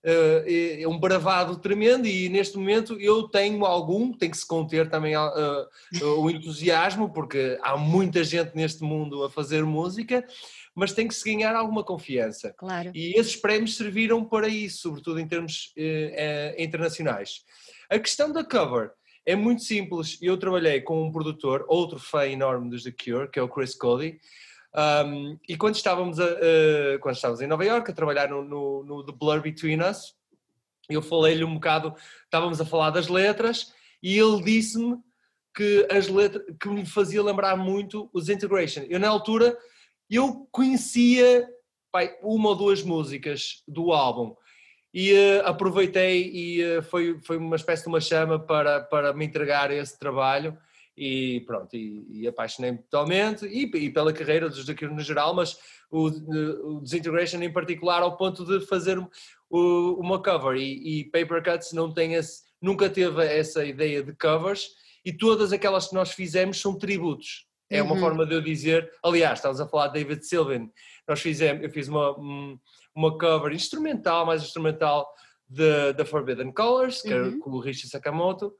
[0.03, 4.89] Eh, é um bravado tremendo e neste momento eu tenho algum, tem que se conter
[4.89, 10.25] também uh, o entusiasmo, porque há muita gente neste mundo a fazer música,
[10.73, 12.51] mas tem que se ganhar alguma confiança.
[12.57, 12.91] Claro.
[12.95, 15.73] E esses prémios serviram para isso, sobretudo em termos
[16.57, 17.43] internacionais.
[17.89, 18.91] A questão da cover
[19.25, 20.17] é muito simples.
[20.21, 23.75] Eu trabalhei com um produtor, outro fã enorme dos The Cure, que é o Chris
[23.75, 24.19] Cody.
[24.73, 28.83] Um, e quando estávamos, a, uh, quando estávamos em Nova York a trabalhar no, no,
[28.83, 30.15] no The Blur Between Us,
[30.89, 31.93] eu falei-lhe um bocado,
[32.23, 34.97] estávamos a falar das letras e ele disse-me
[35.55, 38.85] que as letras que me fazia lembrar muito os Integration.
[38.89, 39.57] Eu na altura
[40.09, 41.47] eu conhecia
[41.91, 44.35] pai, uma ou duas músicas do álbum
[44.93, 49.25] e uh, aproveitei e uh, foi, foi uma espécie de uma chama para, para me
[49.25, 50.57] entregar esse trabalho.
[50.97, 55.57] E pronto, e, e apaixonei-me totalmente e, e, pela carreira dos daqui no geral, mas
[55.89, 58.99] o, o Disintegration em particular ao ponto de fazer
[59.49, 60.57] o, uma cover.
[60.57, 64.69] E, e Paper Cuts não tem esse, nunca teve essa ideia de covers.
[65.03, 67.47] E todas aquelas que nós fizemos são tributos.
[67.71, 67.99] É uma uhum.
[67.99, 70.69] forma de eu dizer, aliás, estamos a falar de David Sylvian,
[71.07, 72.15] nós fizemos, eu fiz uma,
[72.93, 75.07] uma cover instrumental, mais instrumental,
[75.55, 77.39] The Forbidden Colors, que é Uhum.
[77.39, 78.53] com o Richie Sakamoto.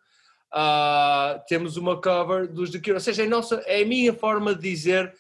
[0.54, 4.54] Ah, temos uma cover dos The Cure, ou seja, é, nossa, é a minha forma
[4.54, 5.14] de dizer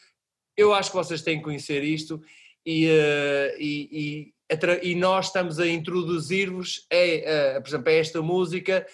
[0.57, 2.21] eu acho que vocês têm que conhecer isto
[2.65, 8.21] e, eh, e, e, e nós estamos a introduzir-vos, é, eh, por exemplo, a esta
[8.21, 8.85] música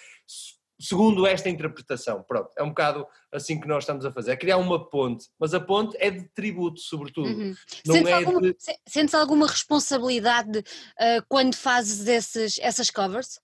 [0.80, 2.22] segundo esta interpretação.
[2.22, 5.52] Pronto, é um bocado assim que nós estamos a fazer, é criar uma ponte, mas
[5.54, 7.28] a ponte é de tributo, sobretudo.
[7.28, 7.54] Uhum.
[7.84, 10.62] Sentes, é alguma, de- se- sentes alguma responsabilidade
[10.98, 13.40] ah, quando fazes esses, essas covers?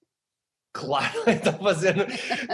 [0.73, 1.95] Claro, então fazer,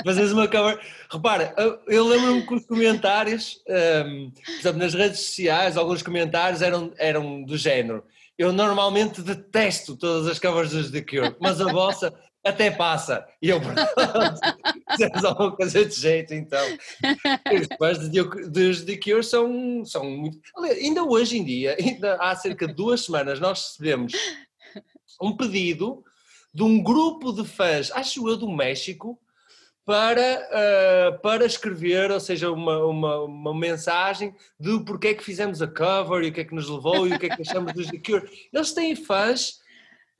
[0.04, 0.78] fazeres uma cover.
[1.10, 1.54] Repara,
[1.86, 3.62] eu- lembro-me que os comentários,
[4.06, 8.04] hum, por exemplo, nas redes sociais, alguns comentários eram, eram do género.
[8.36, 12.12] Eu normalmente detesto todas as covers dos The Cure, mas a vossa
[12.44, 13.26] até passa.
[13.40, 16.66] E eu, pronto, alguma coisa de jeito, então.
[17.52, 17.98] Os fãs
[18.48, 20.38] dos The Cure são, são muito.
[20.58, 24.12] Ainda hoje em dia, ainda há cerca de duas semanas, nós recebemos
[25.20, 26.02] um pedido
[26.52, 29.20] de um grupo de fãs, acho eu, do México,
[29.84, 35.60] para, ah, para escrever, ou seja, uma, uma, uma mensagem de porque é que fizemos
[35.60, 37.72] a cover e o que é que nos levou e o que é que achamos
[37.72, 38.48] dos The Cure.
[38.52, 39.60] Eles têm fãs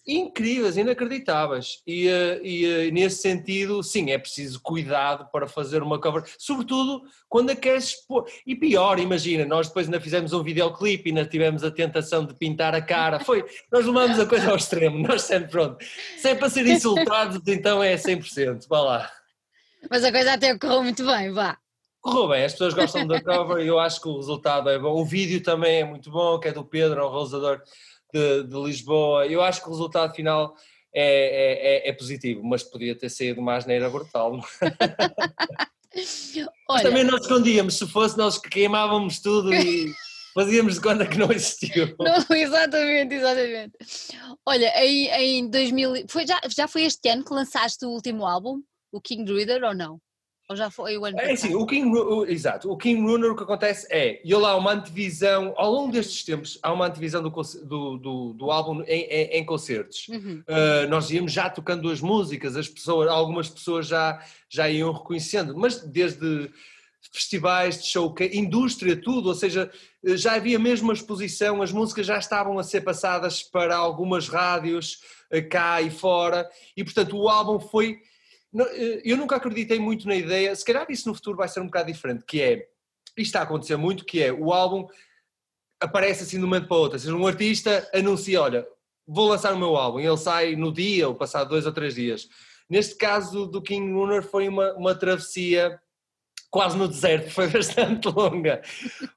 [0.06, 1.82] incríveis, inacreditáveis.
[1.86, 7.02] E, ah, e, ah, nesse sentido, sim, é preciso cuidado para fazer uma cover, sobretudo
[7.28, 8.26] quando a queres expor.
[8.46, 12.34] E pior, imagina, nós depois ainda fizemos um videoclipe e ainda tivemos a tentação de
[12.34, 13.20] pintar a cara.
[13.20, 15.84] Foi, nós levamos a coisa ao extremo, nós sempre, pronto.
[16.18, 19.10] Se é para ser insultados, então é 100%, vá lá.
[19.88, 21.56] Mas a coisa até correu muito bem, vá.
[22.00, 24.98] Correu bem, as pessoas gostam da cover e eu acho que o resultado é bom.
[24.98, 27.60] O vídeo também é muito bom, que é do Pedro, o realizador
[28.12, 29.26] de, de Lisboa.
[29.26, 30.54] Eu acho que o resultado final
[30.92, 34.40] é, é, é- é positivo, mas podia ter saído uma asneira brutal.
[35.92, 39.92] Mas Olha, também nós escondíamos, se fosse nós que queimávamos tudo e
[40.32, 41.96] fazíamos de conta que não existiu.
[41.98, 43.72] não, exatamente, exatamente.
[44.46, 48.62] Olha, em, em 2000, foi, já, já foi este ano que lançaste o último álbum,
[48.92, 50.00] o King Druider, ou não?
[50.50, 51.62] Ou já foi o ano É assim, passado?
[51.62, 54.72] o King, o- exato, o King Runner o que acontece é, e lá há uma
[54.72, 59.24] antevisão, ao longo destes tempos, há uma antevisão do, do, do, do álbum em, em,
[59.38, 60.08] em concertos.
[60.08, 60.42] Uhum.
[60.48, 65.56] Uh, nós íamos já tocando as músicas, as pessoas, algumas pessoas já, já iam reconhecendo,
[65.56, 66.50] mas desde
[67.12, 69.70] festivais de show, indústria, tudo, ou seja,
[70.02, 75.00] já havia mesmo uma exposição, as músicas já estavam a ser passadas para algumas rádios
[75.32, 77.98] uh, cá e fora, e portanto o álbum foi.
[78.54, 81.66] Uh, Eu nunca acreditei muito na ideia, se calhar isso no futuro vai ser um
[81.66, 82.68] bocado diferente, que é,
[83.16, 84.86] isto está a acontecer muito, que é o álbum
[85.80, 88.66] aparece assim de um momento para o outro, ou seja, um artista anuncia, olha,
[89.06, 92.28] vou lançar o meu álbum, ele sai no dia ou passado dois ou três dias.
[92.68, 95.80] Neste caso do King Runner foi uma, uma travessia
[96.50, 98.60] quase no deserto, foi bastante longa,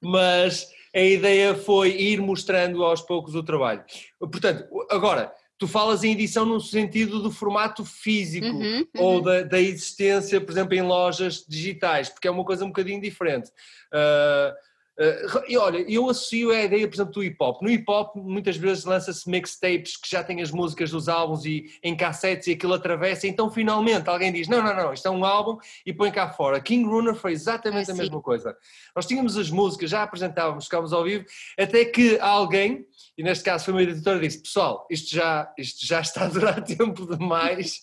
[0.01, 3.83] mas a ideia foi ir mostrando aos poucos o trabalho.
[4.19, 5.33] Portanto, agora,
[5.63, 9.21] tu falas em edição no sentido do formato físico Uhum, ou uhum.
[9.21, 13.49] da, da existência, por exemplo, em lojas digitais, porque é uma coisa um bocadinho diferente.
[13.89, 14.53] Ah,
[14.99, 17.61] ah, e olha, eu associo a ideia, por exemplo, do hip hop.
[17.61, 21.65] No hip hop, muitas vezes lança-se mixtapes que já têm as músicas dos álbuns e
[21.81, 25.25] em cassetes e aquilo atravessa, então finalmente alguém diz: não, não, não, isto é um
[25.25, 26.61] álbum e põe cá fora.
[26.61, 28.01] King Runner foi exatamente a sim.
[28.01, 28.55] mesma coisa.
[28.95, 31.25] Nós tínhamos as músicas, já apresentávamos, ficávamos ao vivo,
[31.57, 32.85] até que alguém,
[33.17, 36.61] e neste caso foi uma editora, disse: pessoal, isto já, isto já está a durar
[36.63, 37.79] tempo demais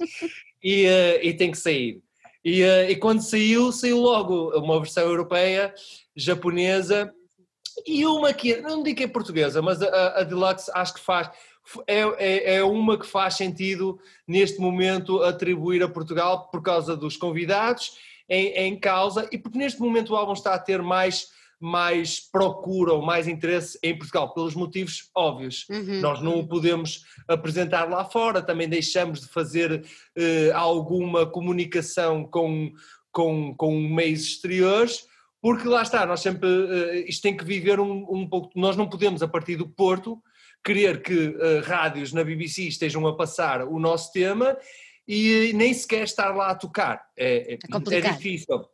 [0.62, 2.02] e, eh, e tem que sair.
[2.44, 4.50] E, eh, e quando saiu, saiu logo.
[4.58, 5.74] Uma versão europeia,
[6.16, 7.12] japonesa
[7.86, 11.30] e uma que, não digo que é portuguesa, mas a, a Deluxe acho que faz,
[11.86, 17.16] é, é, é uma que faz sentido neste momento atribuir a Portugal por causa dos
[17.16, 17.96] convidados
[18.28, 21.28] em, em causa e porque neste momento o álbum está a ter mais,
[21.60, 25.66] mais procura ou mais interesse em Portugal, pelos motivos óbvios.
[25.68, 26.00] Uhum.
[26.00, 29.84] Nós não o podemos apresentar lá fora, também deixamos de fazer
[30.16, 32.72] eh, alguma comunicação com,
[33.12, 35.06] com, com meios exteriores,
[35.42, 38.88] porque lá está, nós sempre, eh, isto tem que viver um, um pouco, nós não
[38.88, 40.18] podemos a partir do Porto
[40.64, 44.56] querer que eh, rádios na BBC estejam a passar o nosso tema
[45.06, 47.58] e nem sequer estar lá a tocar, é, é,
[47.90, 48.64] é difícil.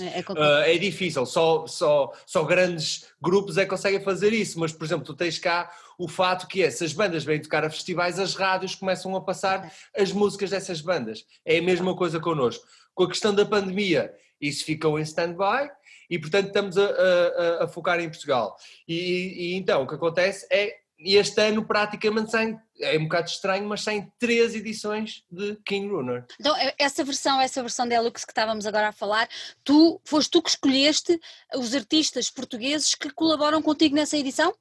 [0.00, 0.32] É, é.
[0.32, 4.84] Uh, é difícil, só, só, só grandes grupos é que conseguem fazer isso, mas por
[4.84, 8.18] exemplo, tu tens cá o fato que é, se as bandas vêm tocar a festivais,
[8.18, 11.24] as rádios começam a passar as músicas dessas bandas.
[11.44, 12.64] É a mesma coisa connosco.
[12.94, 15.70] Com a questão da pandemia, isso ficou em stand-by
[16.08, 18.56] e portanto estamos a, a- a focar em Portugal.
[18.86, 23.68] E, e então o que acontece é, este ano praticamente saem, é um bocado estranho,
[23.68, 26.26] mas saem três edições de King Runner.
[26.40, 29.28] Então, eh, essa versão, essa versão Deluxe que estávamos agora a falar,
[29.62, 31.18] tu, foste tu que escolheste
[31.54, 34.52] os artistas portugueses que colaboram contigo nessa edição?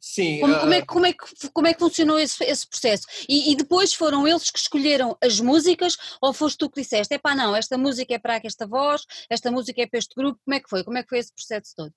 [0.00, 0.40] Sim.
[0.40, 3.06] Como, como, é, como, é, que, como é que funcionou esse, esse processo?
[3.28, 7.18] E, e, depois foram eles que escolheram as músicas ou foste tu que disseste, é
[7.18, 10.54] pá não, esta música é para esta voz, esta música é para este grupo, como
[10.54, 10.84] é que foi?
[10.84, 11.92] Como é que foi esse processo todo?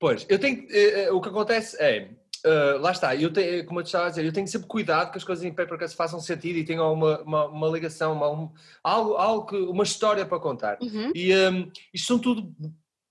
[0.00, 2.10] Pois, eu tenho, uh, o que acontece é,
[2.48, 3.30] uh, lá está, eu
[3.66, 5.96] como eu te estava a dizer, eu tenho sempre cuidado que as coisas em papercast
[5.96, 8.50] façam sentido e tenham uma, uma, uma ligação, uma, um,
[8.82, 10.78] algo, algo que, uma história para contar.
[10.80, 11.12] Uhum.
[11.14, 12.52] E um, isto são tudo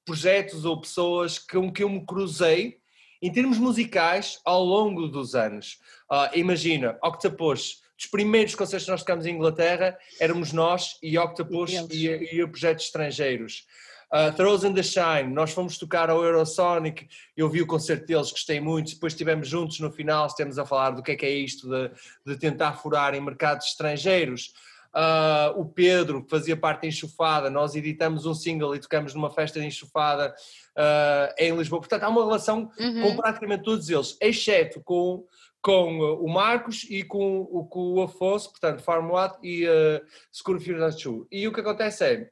[0.06, 2.78] projetos ou pessoas com que eu me cruzei
[3.22, 5.80] em termos musicais ao longo dos anos.
[6.12, 11.72] Uh, imagina, Octopus, dos primeiros concertos que nós tocamos em Inglaterra, éramos nós e Octopus
[11.92, 13.66] e, e, e projetos estrangeiros.
[14.12, 18.32] Uh, Throws in the Shine, nós fomos tocar ao Eurosonic, eu vi o concerto deles,
[18.32, 21.30] gostei muito, depois estivemos juntos no final, estamos a falar do que é que é
[21.30, 21.92] isto de,
[22.26, 24.54] de tentar furar em mercados estrangeiros.
[24.96, 29.30] Uh, o Pedro, que fazia parte da Enxufada, nós editamos um single e tocamos numa
[29.30, 30.34] festa de Enxufada
[30.76, 31.82] uh, em Lisboa.
[31.82, 33.02] Portanto, há uma relação uhum.
[33.02, 35.26] com praticamente todos eles, exceto com,
[35.62, 40.02] com o Marcos e com, com o Afonso, portanto, Farmwat e uh,
[40.32, 41.28] Seguro Finançu.
[41.30, 42.30] E o que acontece é,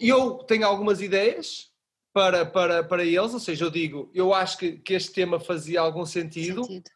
[0.00, 1.68] eu tenho algumas ideias
[2.12, 5.80] para, para, para eles, ou seja, eu digo, eu acho que, que este tema fazia
[5.80, 6.90] algum sentido, sentido.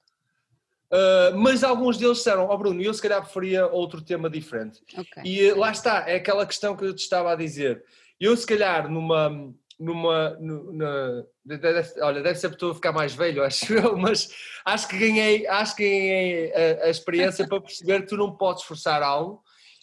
[0.92, 4.80] Uh, mas alguns deles disseram, ó oh Bruno, eu se calhar preferia outro tema diferente.
[4.92, 5.22] Okay.
[5.24, 7.82] E lá está, é aquela questão que eu te estava a dizer.
[8.20, 13.14] Eu se calhar numa, numa, numa deve, olha, deve ser porque estou a ficar mais
[13.14, 18.02] velho, acho eu, mas acho que ganhei, acho que ganhei a, a experiência para perceber
[18.02, 19.42] que tu não podes forçar algo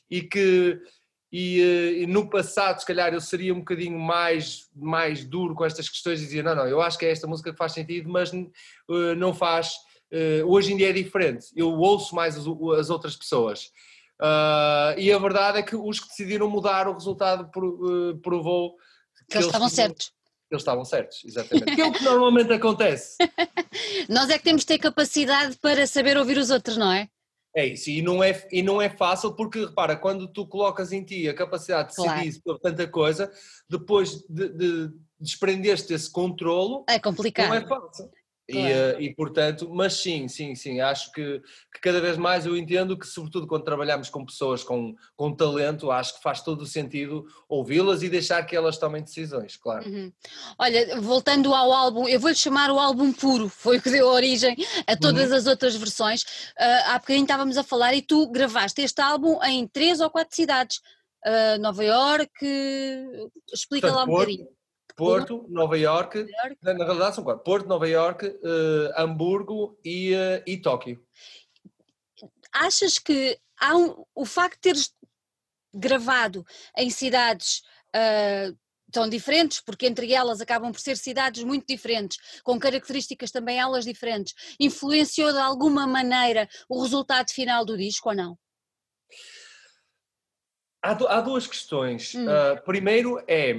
[0.10, 0.80] e que
[1.32, 5.64] e, eh, e, no passado, se calhar, eu seria um bocadinho mais, mais duro com
[5.64, 8.10] estas questões e dizia: não, não, eu acho que é esta música que faz sentido,
[8.10, 9.74] mas uh, não faz.
[10.12, 12.46] Uh, hoje em dia é diferente, eu ouço mais as,
[12.80, 13.72] as outras pessoas.
[14.20, 17.50] Uh, e a verdade é que os que decidiram mudar o resultado
[18.22, 18.76] provou
[19.30, 20.12] que, eles estavam certos.
[20.52, 21.76] Eles estavam certos, exatamente.
[21.76, 23.18] que é o que normalmente acontece.
[24.10, 27.08] Nós é que temos de ter capacidade para saber ouvir os outros, não é?
[27.60, 31.03] É isso, e não é, e não é fácil porque, repara, quando tu colocas em
[31.03, 32.18] ti a capacidade de claro.
[32.18, 33.30] decidir sobre tanta coisa,
[33.70, 37.49] depois de, de desprender-te desse controlo, é complicado.
[37.49, 38.10] não é fácil.
[38.50, 38.68] Claro.
[38.68, 41.39] E, eh, e, portanto, mas sim, sim, sim, acho que,
[41.72, 45.91] que, cada vez mais eu entendo que, sobretudo quando trabalhamos com pessoas com, com talento,
[45.91, 49.88] acho que faz todo o sentido ouvi-las e deixar que elas tomem decisões, claro.
[49.88, 50.12] Uhum.
[50.58, 54.56] Olha, voltando ao álbum, eu vou-lhe chamar o álbum puro, foi o que deu origem
[54.88, 55.38] a todas uhum.
[55.38, 56.24] as outras versões.
[56.24, 60.36] Uh, há bocadinho estávamos a falar e tu gravaste este álbum em três ou quatro
[60.36, 60.82] cidades.
[61.26, 62.32] Uh, Nova York,
[63.54, 64.59] explica Portanto, lá um Porto, bocadinho.
[65.00, 66.26] Porto, Nova York,
[66.62, 71.02] na, realidade são quatro, Porto, Nova York, uh, Hamburgo e, uh, e Tóquio.
[72.52, 74.93] Achas que há um, o facto de teres
[75.74, 76.45] gravado
[76.78, 77.62] em cidades
[77.95, 78.58] uh,
[78.91, 83.86] tão diferentes, porque entre elas acabam por ser cidades muito diferentes, com características também elas
[83.86, 88.38] diferentes, influenciou de alguma maneira o resultado final do disco ou não?
[90.84, 92.16] Há, há duas questões.
[92.16, 92.26] Hum.
[92.26, 93.54] Uh, primeiro é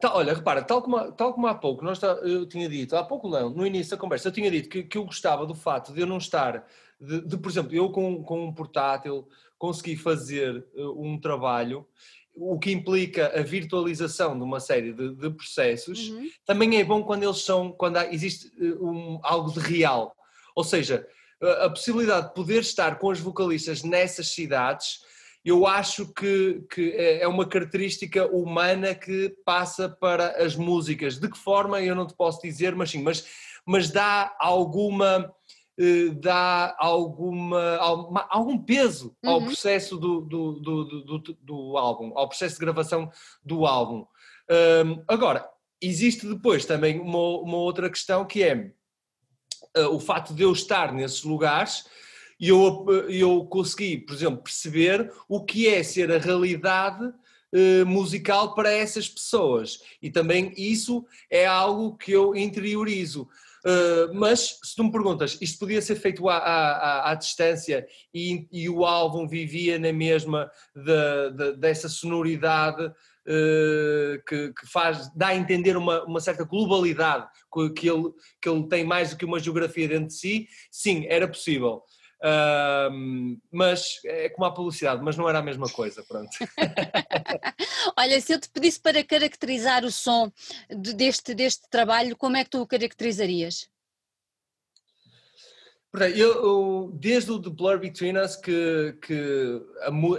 [0.00, 3.28] Tá, olha, repara, tal como, tal como há pouco nós eu tinha dito, há pouco
[3.28, 6.00] não, no início da conversa, eu tinha dito que, que eu gostava do fato de
[6.00, 6.66] eu não estar,
[6.98, 9.28] de, de por exemplo, eu com, com um portátil
[9.58, 11.86] consegui fazer uh, um trabalho,
[12.34, 16.30] o que implica a virtualização de uma série de, de processos, uhum.
[16.46, 20.16] também é bom quando eles são, quando há, existe uh, um, algo de real.
[20.54, 21.06] Ou seja,
[21.42, 25.00] a, a possibilidade de poder estar com os vocalistas nessas cidades
[25.44, 31.18] eu acho que, que é, é uma característica humana que passa para as músicas.
[31.18, 33.26] De que forma eu não te posso dizer, mas sim, mas,
[33.66, 35.32] mas dá alguma
[35.80, 37.78] eh, dá alguma,
[38.28, 39.46] algum peso ao uhum.
[39.46, 43.10] processo do, do, do, do, álbum, ao processo de gravação
[43.42, 44.04] do álbum.
[44.84, 45.48] Um, agora,
[45.80, 48.72] existe depois também uma, uma outra questão que é
[49.78, 51.86] uh, o facto de eu estar nesses lugares
[52.40, 57.12] e eu, eu consegui, por exemplo, perceber o que é ser a realidade
[57.52, 59.80] eh, musical para essas pessoas.
[60.00, 63.28] E também isso é algo que eu interiorizo.
[63.62, 68.48] Uh, mas se tu me perguntas, isto podia ser feito à, à, à distância e,
[68.50, 72.90] e, o álbum vivia na mesma de, de, dessa sonoridade
[74.26, 77.28] que, que, faz, dá a entender uma, uma certa globalidade
[77.76, 78.10] que ele,
[78.40, 81.82] que ele tem mais do que uma geografia dentro de si, sim, era possível.
[82.22, 86.30] Uh, mas é como a publicidade, mas não era a mesma coisa, pronto.
[87.96, 90.30] Olha, se eu te pedisse para caracterizar o som
[90.68, 93.70] deste, deste trabalho, como é que tu o caracterizarias?
[95.90, 99.60] Portanto, eu, desde o The Blur Between Us, que, que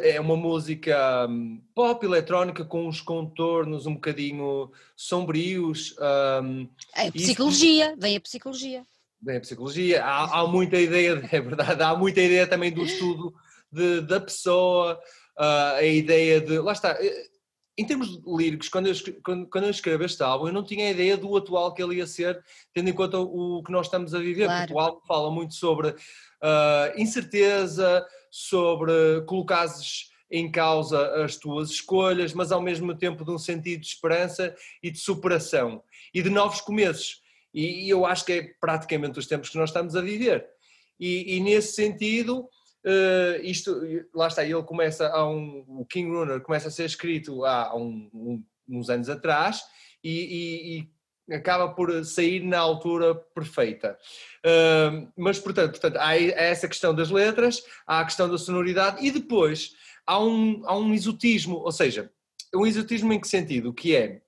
[0.03, 5.95] é uma música hum, pop eletrónica com uns contornos um bocadinho sombrios.
[6.43, 8.85] Um, é a psicologia, vem a psicologia.
[9.21, 13.33] Vem a psicologia, há, há, muita ideia, é verdade, há muita ideia também do estudo
[13.71, 14.99] de, da pessoa,
[15.39, 16.59] uh, a ideia de.
[16.59, 17.27] Lá está, eh,
[17.77, 20.91] em termos líricos, quando eu, quando, quando eu escrevo este álbum, eu não tinha a
[20.91, 22.43] ideia do atual que ele ia ser,
[22.73, 24.61] tendo em conta o, o que nós estamos a viver, claro.
[24.61, 25.95] porque o álbum fala muito sobre uh,
[26.97, 33.81] incerteza, sobre colocares em causa as tuas escolhas, mas ao mesmo tempo de um sentido
[33.81, 37.21] de esperança e de superação e de novos começos.
[37.53, 40.45] E, eu acho que é praticamente os tempos que nós estamos a viver.
[40.99, 42.47] E, e nesse sentido,
[42.83, 43.79] Uh, isto,
[44.11, 48.09] lá está, ele começa a um, o King Runner começa a ser escrito há um,
[48.11, 49.61] um, uns anos atrás
[50.03, 50.79] e, e,
[51.29, 53.95] e, acaba por sair na altura perfeita.
[54.43, 59.11] Uh, mas, portanto, portanto, há essa questão das letras, há a questão da sonoridade e
[59.11, 59.75] depois
[60.05, 62.11] há um, há um exotismo, ou seja,
[62.53, 63.73] um exotismo em que sentido?
[63.73, 64.21] Que é,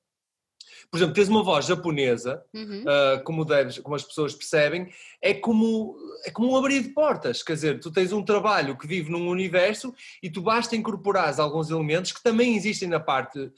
[0.94, 2.84] por exemplo, tens uma voz japonesa, uhum.
[2.84, 7.42] uh, como, deves, como as pessoas percebem, é como, é como um abrir de portas.
[7.42, 9.92] Quer dizer, tu tens um trabalho que vive num universo
[10.22, 13.52] e tu basta incorporar alguns elementos que também existem na parte uh,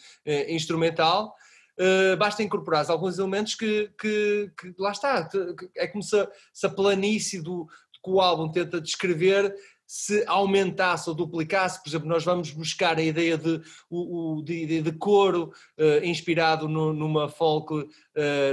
[0.47, 1.35] instrumental.
[1.77, 5.29] Uh, basta incorporar alguns elementos que, que, que lá está,
[5.75, 7.67] é como se a, se a planície do,
[8.01, 9.53] que o álbum tenta descrever
[9.87, 14.91] se aumentasse ou duplicasse, por exemplo, nós vamos buscar a ideia de, o, de, de
[14.93, 17.87] coro uh, inspirado no, numa folk, uh,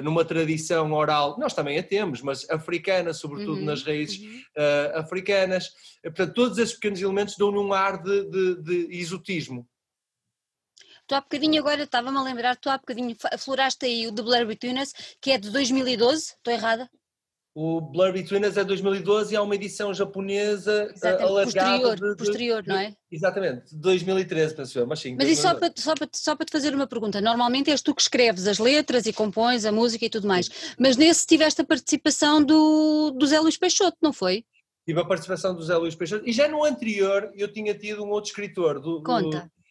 [0.02, 4.42] numa tradição oral, nós também a temos, mas africana, sobretudo uhum, nas raízes uhum.
[4.56, 5.70] uh, africanas.
[6.02, 9.66] Portanto, todos esses pequenos elementos dão-lhe um ar de, de, de exotismo.
[11.06, 14.46] Tu há bocadinho agora, estava-me a lembrar, tu há bocadinho afloraste aí o The Blair
[14.46, 16.88] Between Us, que é de 2012, estou errada?
[17.54, 21.22] O Blur Between Us é 2012 e há uma edição japonesa eh, Exatamente.
[21.22, 21.70] alargada.
[21.70, 22.96] Posterior, de, de, posterior, não é?
[23.10, 25.14] Exatamente, de 2013, penso eu, mas sim.
[25.18, 27.94] Mas isso só para, só, para, só para te fazer uma pergunta, normalmente és tu
[27.94, 31.64] que escreves as letras e compões a música e tudo mais, mas nesse tiveste a
[31.64, 34.46] participação do, do Zé Luís Peixoto, não foi?
[34.86, 38.08] Tive a participação do Zé Luís Peixoto e já no anterior eu tinha tido um
[38.08, 39.40] outro escritor do, Conta.
[39.40, 39.61] Do,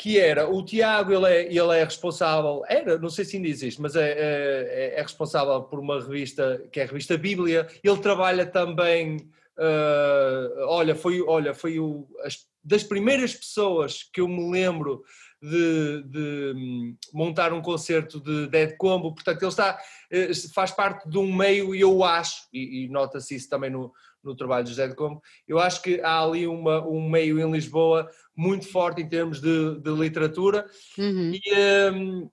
[0.00, 3.82] que era o Tiago, ele é, ele é responsável, era, não sei se ainda existe,
[3.82, 7.68] mas é, é, é responsável por uma revista que é a revista Bíblia.
[7.84, 9.18] Ele trabalha também,
[9.58, 15.04] uh, olha, foi, olha, foi o, as, das primeiras pessoas que eu me lembro
[15.42, 19.78] de, de, hum, montar um concerto de Dead Combo, portanto ele está,
[20.10, 23.92] eh, faz parte de um meio e eu acho, e, e nota-se isso também no,
[24.22, 28.08] no trabalho de Dead Combo, eu acho que há ali uma, um meio em Lisboa
[28.36, 30.66] muito forte em termos de, de literatura.
[30.98, 31.32] Uhum.
[31.34, 32.30] E, um,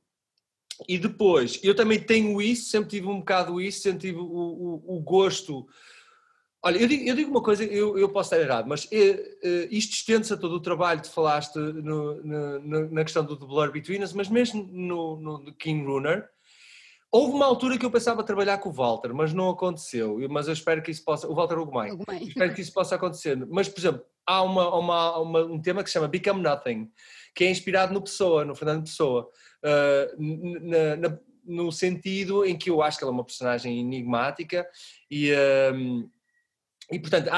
[0.88, 4.98] e depois, eu também tenho isso, sempre tive um bocado isso, sempre tive o, o,
[4.98, 5.68] o gosto.
[6.62, 9.94] Olha, eu digo, eu digo, uma coisa, eu, eu posso estar errado, mas eh, isto
[9.94, 14.04] estende-se a todo o trabalho que falaste no, no, na questão do The Blur Between
[14.04, 16.28] Us, mas mesmo no, no King Runner,
[17.12, 20.18] Houve uma altura que eu pensava trabalhar com o Walter, mas não aconteceu.
[20.30, 21.28] Mas eu espero que isso possa.
[21.28, 21.92] O Walter Ugumai.
[22.22, 23.38] Espero que isso possa acontecer.
[23.50, 26.92] Mas, por exemplo, há uma, uma, uma, um tema que se chama Become Nothing,
[27.34, 29.30] que é inspirado no Pessoa, no Fernando Pessoa,
[29.64, 30.22] uh,
[30.62, 34.68] na, na, no sentido em que eu acho que ela é uma personagem enigmática
[35.10, 36.10] e, uh,
[36.92, 37.30] e portanto,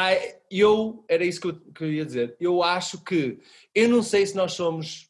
[0.49, 3.39] eu, era isso que eu, que eu ia dizer, eu acho que,
[3.74, 5.09] eu não sei se nós somos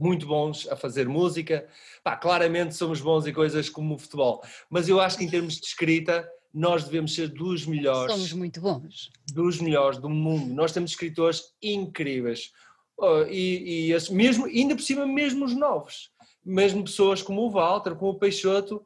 [0.00, 1.66] muito bons a fazer música,
[2.02, 5.54] Pá, claramente somos bons em coisas como o futebol, mas eu acho que em termos
[5.54, 8.12] de escrita nós devemos ser dos melhores.
[8.12, 9.10] Somos muito bons.
[9.32, 10.52] Dos melhores do mundo.
[10.52, 12.52] Nós temos escritores incríveis.
[12.96, 16.10] Oh, e, e mesmo, ainda por cima, mesmo os novos.
[16.44, 18.84] Mesmo pessoas como o Walter, como o Peixoto.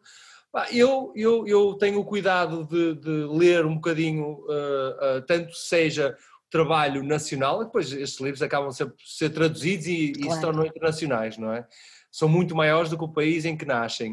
[0.71, 6.17] Eu, eu, eu tenho o cuidado de, de ler um bocadinho, uh, uh, tanto seja
[6.55, 10.30] trabalho nacional, depois estes livros acabam por ser, traduzidos e, claro.
[10.30, 11.66] e se tornam internacionais, não é?
[12.12, 14.12] São muito maiores do que o país em que nascem.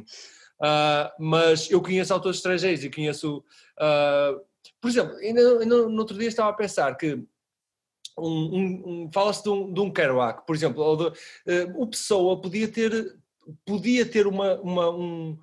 [0.60, 3.44] Uh, mas eu conheço autores estrangeiros e conheço,
[3.78, 4.42] uh,
[4.82, 7.14] por exemplo, ainda, ainda, no outro dia estava a pensar que
[8.18, 12.42] um, um, um fala-se de um, de um Kerouac, por exemplo, de, uh, o Pessoa
[12.42, 13.20] podia ter,
[13.64, 15.38] podia ter uma, uma, um,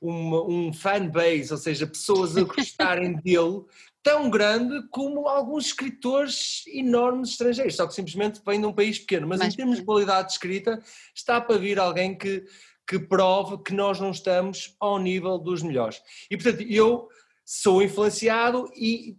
[0.00, 3.64] uma, um fan base, ou seja, pessoas a gostarem dele
[4.04, 9.26] tão grande como alguns escritores enormes estrangeiros, só que simplesmente vem de um país pequeno,
[9.26, 10.80] mas, mas em termos de qualidade de escrita
[11.12, 12.44] está para vir alguém que
[12.86, 16.00] que prove que nós não estamos ao nível dos melhores.
[16.30, 17.08] E portanto, eu
[17.44, 19.16] sou influenciado e,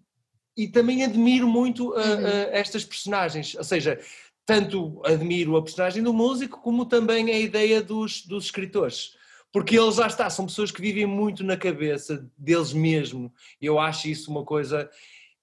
[0.55, 2.23] e também admiro muito uh, uhum.
[2.23, 3.99] uh, estas personagens, ou seja,
[4.45, 9.15] tanto admiro a personagem do músico como também a ideia dos, dos escritores,
[9.56, 13.34] porque eles lá está, são pessoas que vivem muito na cabeça deles mesmo.
[13.62, 14.89] E eu acho isso uma coisa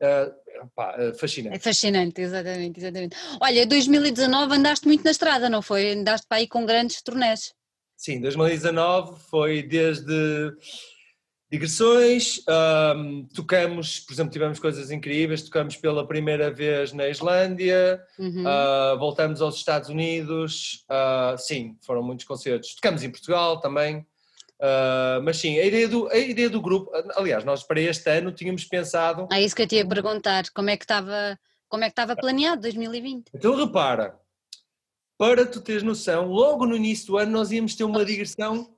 [0.03, 1.57] uh, pá, uh, fascinante.
[1.57, 3.17] É fascinante, exatamente, exatamente.
[3.41, 5.93] Olha, 2019 andaste muito na estrada, não foi?
[5.93, 7.55] Andaste para aí com grandes turnés.
[7.97, 10.53] Sim, 2019 foi desde
[11.53, 12.41] digressões,
[12.97, 18.43] um, tocamos, por exemplo, tivemos coisas incríveis, tocamos pela primeira vez na Islândia, uhum.
[18.47, 25.21] uh, voltamos aos Estados Unidos, uh, sim, foram muitos concertos, tocamos em Portugal também, uh,
[25.23, 28.65] mas sim, a ideia, do, a ideia do grupo, aliás, nós para este ano tínhamos
[28.65, 29.29] pensado...
[29.31, 31.39] É isso que eu te ia perguntar, como é que estava,
[31.69, 33.27] como é que estava planeado 2020?
[33.35, 34.19] Então repara,
[35.19, 38.75] para tu teres noção, logo no início do ano nós íamos ter uma digressão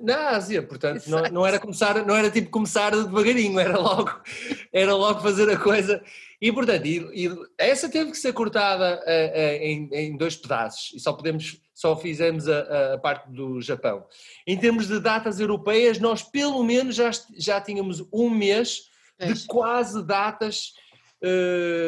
[0.00, 4.20] na Ásia, portanto não, não, era começar, não era tipo começar devagarinho, era logo,
[4.72, 6.02] era logo fazer a coisa
[6.40, 10.92] e portanto e, e essa teve que ser cortada uh, uh, em, em, dois pedaços
[10.94, 14.06] e só podemos só fizemos a, a, parte do Japão.
[14.46, 18.82] Em termos de datas europeias, nós pelo menos já, já tínhamos um mês
[19.18, 20.74] de quase datas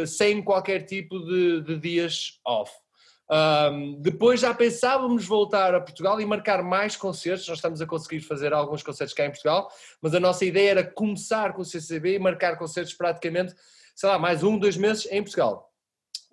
[0.08, 2.72] sem qualquer tipo de, de dias off.
[3.30, 8.20] Um, depois já pensávamos voltar a Portugal e marcar mais concertos, nós estamos a conseguir
[8.20, 9.70] fazer alguns concertos cá em Portugal,
[10.00, 13.54] mas a nossa ideia era começar com o CCB e marcar concertos praticamente,
[13.94, 15.70] sei lá, mais um, dois meses em Portugal.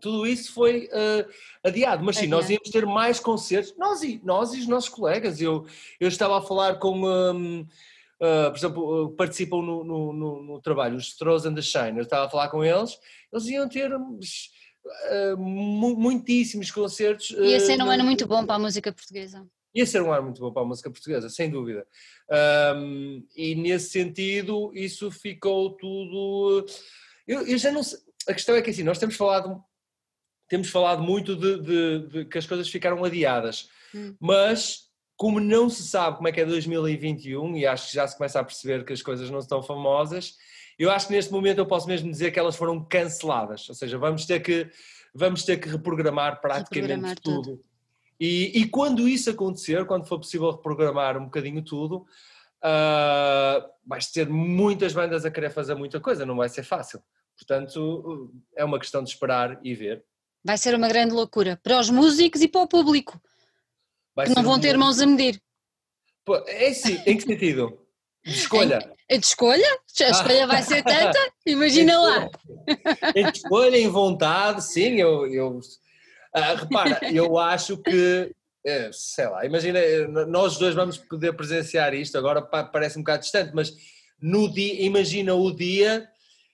[0.01, 1.29] Tudo isso foi uh,
[1.63, 5.39] adiado, mas sim, nós íamos ter mais concertos, nós e, nós e os nossos colegas.
[5.39, 5.65] Eu,
[5.99, 7.67] eu estava a falar com, um, uh,
[8.19, 12.03] ah, por exemplo, participam no, no, no, no trabalho, os Strohs and the Shine, eu
[12.03, 12.99] estava a falar com eles,
[13.31, 13.91] eles iam ter
[14.85, 17.31] uh, muitíssimos concertos.
[17.31, 19.45] Ia ser um ano muito bom para a música portuguesa.
[19.73, 21.87] Ia ser um ano muito bom para a música portuguesa, sem dúvida.
[22.75, 26.65] Um, e nesse sentido, isso ficou tudo.
[27.27, 27.99] Eu, eu, já não sei.
[28.27, 29.63] A questão é que assim, nós temos falado,
[30.47, 34.15] temos falado muito de, de, de que as coisas ficaram adiadas, hum.
[34.19, 38.17] mas como não se sabe como é que é 2021, e acho que já se
[38.17, 40.35] começa a perceber que as coisas não estão famosas,
[40.83, 43.97] eu acho que neste momento eu posso mesmo dizer que elas foram canceladas, ou seja,
[43.97, 44.69] vamos ter que,
[45.13, 47.57] vamos ter que reprogramar praticamente reprogramar tudo.
[47.57, 47.61] tudo.
[48.19, 52.05] E, e, quando isso acontecer, quando for possível reprogramar um bocadinho tudo,
[52.63, 57.01] uh, vais ter muitas bandas a querer fazer muita coisa, não vai ser fácil.
[57.35, 60.05] Portanto, é uma questão de esperar e ver.
[60.43, 63.19] Vai ser uma grande loucura para os músicos e para o público,
[64.15, 65.41] vai que não vão ter mãos a medir.
[66.47, 67.80] É sim, em que sentido?
[68.23, 68.79] De escolha.
[69.09, 69.79] Em, de escolha?
[70.01, 71.19] A escolha vai ser tanta?
[71.45, 72.29] Imagina lá.
[73.15, 75.27] Em escolha, em vontade, sim, eu.
[75.27, 75.59] eu
[76.33, 78.33] ah, repara, eu acho que.
[78.63, 79.79] Eh, sei lá, imagina,
[80.27, 83.73] nós dois vamos poder presenciar isto, agora parece um bocado distante, mas
[84.21, 86.07] no dia, imagina o dia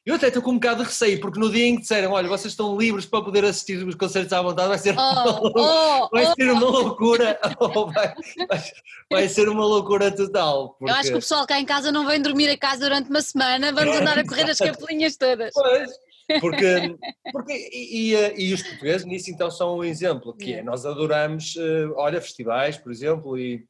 [0.07, 2.29] eu até estou com um bocado de receio, porque no dia em que disserem, olha,
[2.29, 6.09] vocês estão livres para poder assistir os concertos à vontade, vai ser, oh, uma, oh,
[6.09, 7.37] vai oh, ser uma loucura,
[7.93, 8.15] vai,
[8.47, 8.63] vai,
[9.11, 10.77] vai, ser uma loucura total.
[10.79, 10.89] Porque...
[10.89, 13.21] Eu acho que o pessoal cá em casa não vem dormir a casa durante uma
[13.21, 15.53] semana, vamos andar a correr as capelinhas todas.
[15.53, 15.91] Pois,
[16.39, 16.95] porque,
[17.33, 21.57] porque e, e, e, os portugueses nisso então são um exemplo, que é, nós adoramos,
[21.57, 23.65] eh, olha, festivais, por exemplo, e,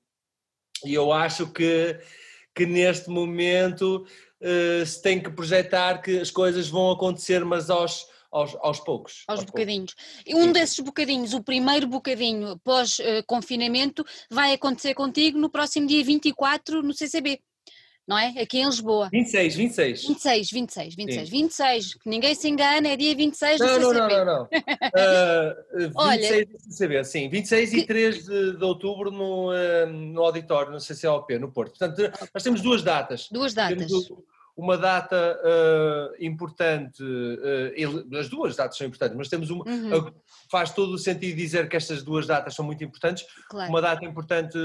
[0.86, 2.00] e eu acho que,
[2.54, 4.06] que neste momento
[4.42, 9.24] uh, se tem que projetar que as coisas vão acontecer, mas aos, aos, aos poucos.
[9.28, 9.94] Aos, aos bocadinhos.
[9.94, 10.24] Poucos.
[10.26, 16.82] E um desses bocadinhos, o primeiro bocadinho pós-confinamento, vai acontecer contigo no próximo dia 24
[16.82, 17.42] no CCB
[18.08, 18.30] não é?
[18.40, 19.10] Aqui em Lisboa.
[19.12, 20.08] 26, 26.
[20.08, 21.26] 26, 26, 26.
[21.28, 21.32] Sim.
[21.32, 23.94] 26, que ninguém se engana, é dia 26 não, do CCB.
[23.94, 24.48] Não, não, não, não.
[24.98, 27.30] Uh, 26 Olha, do CCB, sim.
[27.30, 27.78] 26 que...
[27.78, 31.78] e 3 de, de outubro no, uh, no auditório, no CCLP, no Porto.
[31.78, 32.02] Portanto,
[32.34, 33.28] nós temos duas datas.
[33.30, 33.88] Duas datas.
[33.88, 34.12] Temos
[34.58, 40.12] uma data uh, importante, uh, as duas datas são importantes, mas temos uma, uhum.
[40.50, 43.24] faz todo o sentido dizer que estas duas datas são muito importantes.
[43.50, 43.70] Claro.
[43.70, 44.58] Uma data importante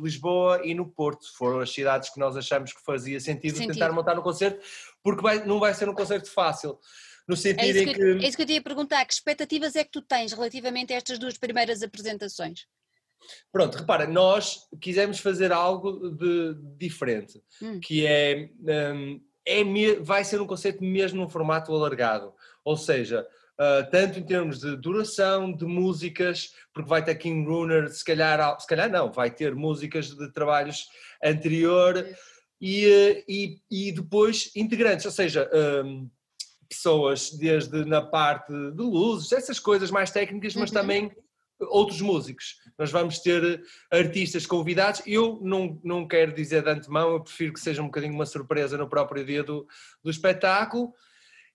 [0.00, 3.72] Lisboa e no Porto, foram as cidades que nós achamos que fazia sentido, sentido.
[3.72, 4.64] tentar montar um concerto,
[5.02, 6.78] porque vai, não vai ser um concerto fácil.
[7.26, 8.02] No sentido é em que, que...
[8.24, 10.96] É isso que eu te ia perguntar, que expectativas é que tu tens relativamente a
[10.96, 12.66] estas duas primeiras apresentações?
[13.50, 17.80] Pronto, repara, nós quisemos fazer algo de diferente, hum.
[17.80, 18.50] que é
[18.94, 19.62] um, é,
[20.00, 22.32] vai ser um conceito mesmo num formato alargado,
[22.64, 23.26] ou seja,
[23.58, 28.60] uh, tanto em termos de duração, de músicas, porque vai ter King Runer, se calhar,
[28.60, 30.88] se calhar não, vai ter músicas de trabalhos
[31.22, 32.06] anterior
[32.60, 35.50] e, ah, e, e depois integrantes, ou seja,
[35.84, 36.08] um,
[36.68, 40.76] pessoas desde na parte de luzes, essas coisas mais técnicas, mas uhum.
[40.76, 41.12] também
[41.68, 42.56] outros músicos.
[42.78, 45.02] Nós vamos ter artistas convidados.
[45.06, 48.76] Eu não, não quero dizer de antemão, eu prefiro que seja um bocadinho uma surpresa
[48.76, 49.66] no próprio dia do,
[50.02, 50.92] do espetáculo.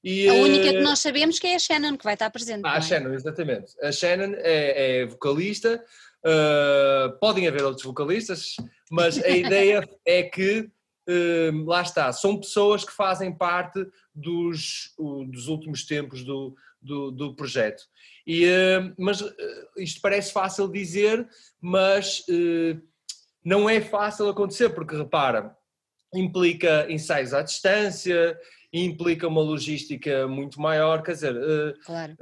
[0.04, 2.62] E, a única que eh, nós sabemos que é a Shannon, que vai estar presente.
[2.64, 2.82] Ah, a é?
[2.82, 3.74] Shannon, exatamente.
[3.82, 5.84] A Shannon é, é vocalista,
[6.26, 8.56] Uh, podem haver outros vocalistas,
[8.92, 10.70] mas a ideia é que,
[11.08, 17.36] uh, lá está, são pessoas que fazem parte dos, dos últimos tempos do, do, do
[17.36, 17.84] projeto.
[18.28, 19.24] E, uh, mas
[19.78, 21.26] isto parece fácil dizer,
[21.62, 22.24] mas
[23.44, 25.56] não é fácil acontecer, porque repara,
[26.14, 28.38] implica ensaios à distância,
[28.74, 31.36] implica uma logística muito maior, quer dizer,
[31.86, 32.18] claro.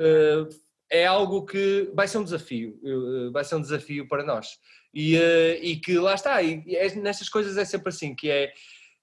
[0.92, 2.80] é algo que vai ser um desafio,
[3.34, 4.60] vai ser um desafio para nós.
[4.94, 5.18] E,
[5.62, 8.54] e que lá está, e é, nestas coisas é sempre assim, que é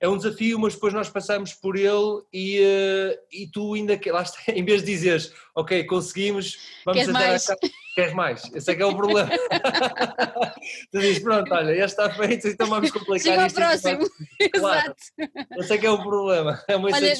[0.02, 4.22] é um desafio, mas depois nós passamos por ele e, uh, e tu ainda, lá
[4.22, 7.48] está, em vez de dizeres, ok, conseguimos, vamos Queres mais?
[7.48, 7.56] A...
[7.94, 8.42] Queres mais?
[8.52, 9.30] Esse é que é o problema.
[10.90, 13.54] tu dizes, pronto, olha, já está feito, então vamos complicar isto.
[13.54, 14.10] próximo.
[14.52, 14.94] Claro.
[15.16, 15.60] Exato.
[15.60, 16.60] Esse é que é o problema.
[16.66, 17.14] É uma olha,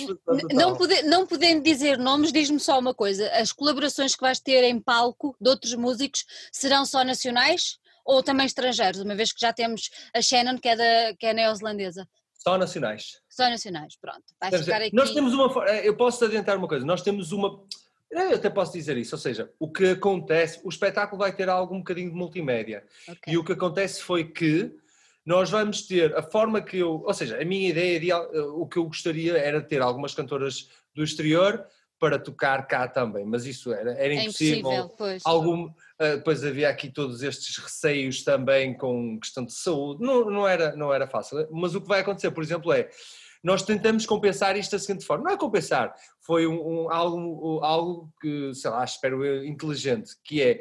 [0.53, 4.65] não, pode, não podendo dizer nomes, diz-me só uma coisa, as colaborações que vais ter
[4.65, 7.81] em palco de outros músicos serão só nacionais?
[8.05, 11.33] Ou também estrangeiros, uma vez que já temos a Shannon, que é, da, que é
[11.33, 12.09] neozelandesa.
[12.43, 13.21] Só nacionais.
[13.29, 14.25] Só nacionais, pronto.
[14.41, 14.95] Vai ficar aqui.
[14.95, 15.69] Nós temos uma.
[15.69, 17.65] Eh, eu posso adiantar uma coisa, nós temos uma.
[18.11, 21.73] Eu até posso dizer isso, ou seja, o que acontece, o espetáculo vai ter algo
[21.73, 22.85] um bocadinho de multimédia.
[23.09, 23.33] Okay.
[23.33, 24.75] E o que acontece foi que
[25.25, 28.67] nós vamos ter a forma que eu, ou seja, a minha ideia, de, eh, o
[28.67, 31.65] que eu gostaria era ter algumas cantoras do exterior
[32.03, 34.59] para tocar cá também, mas isso era, era é impossível.
[34.59, 35.23] impossível pois.
[35.25, 40.49] Algum, uh, depois havia aqui todos estes receios também com questão de saúde, não, não,
[40.49, 41.47] era, não era fácil.
[41.53, 42.89] Mas o que vai acontecer, por exemplo, é
[43.41, 45.23] nós tentamos compensar isto da seguinte forma.
[45.23, 45.95] Não é compensar,
[46.27, 50.61] foi um, um, algo, algo que, sei lá, espero eu, inteligente, que é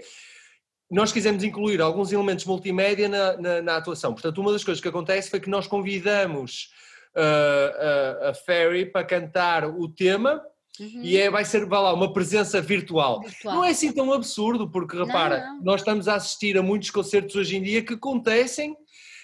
[0.91, 4.13] nós quisemos incluir alguns elementos multimédia na, na, na, atuação.
[4.13, 6.69] Portanto, uma das coisas que acontece foi que nós convidamos
[7.15, 10.39] uh, uh, a Ferry para cantar o tema
[10.79, 11.01] Uhum.
[11.03, 13.21] E é, vai ser, vai lá, uma presença virtual.
[13.21, 13.55] virtual.
[13.55, 15.63] Não é assim tão absurdo, porque repara, não, não.
[15.63, 18.75] nós estamos a assistir a muitos concertos hoje em dia que acontecem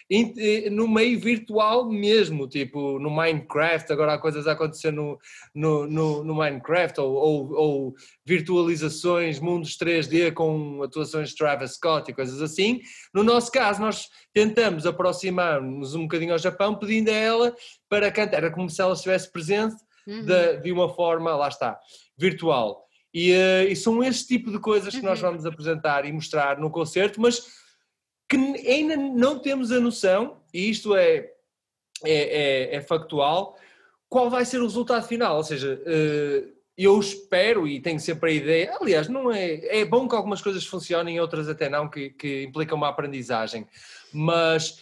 [0.10, 5.20] eh, no meio virtual mesmo, tipo no Minecraft, agora há coisas a acontecer no,
[5.54, 7.96] no, no, no Minecraft, ou, ou, ou,
[8.26, 12.80] virtualizações, mundos 3D com atuações de Travis Scott e coisas assim.
[13.14, 17.56] No nosso caso, nós tentamos aproximar-nos um bocadinho ao Japão, pedindo a ela
[17.90, 19.76] para cantar, era como se ela estivesse presente
[20.08, 20.26] uhum.
[20.26, 21.80] de, de, uma forma, lá está,
[22.18, 22.88] virtual.
[23.14, 25.30] E, uh, e são esse tipo de coisas que nós uhum.
[25.30, 27.46] vamos apresentar e mostrar no concerto, mas
[28.30, 31.32] que ainda não temos a noção, e isto é,
[32.04, 33.58] é, é, é factual,
[34.10, 35.38] qual vai ser o resultado final.
[35.38, 40.08] Ou seja, uh, eu espero e tenho sempre a ideia, aliás, não é, é bom
[40.08, 43.68] que algumas coisas funcionem, outras até não, que, que implicam uma aprendizagem,
[44.14, 44.80] mas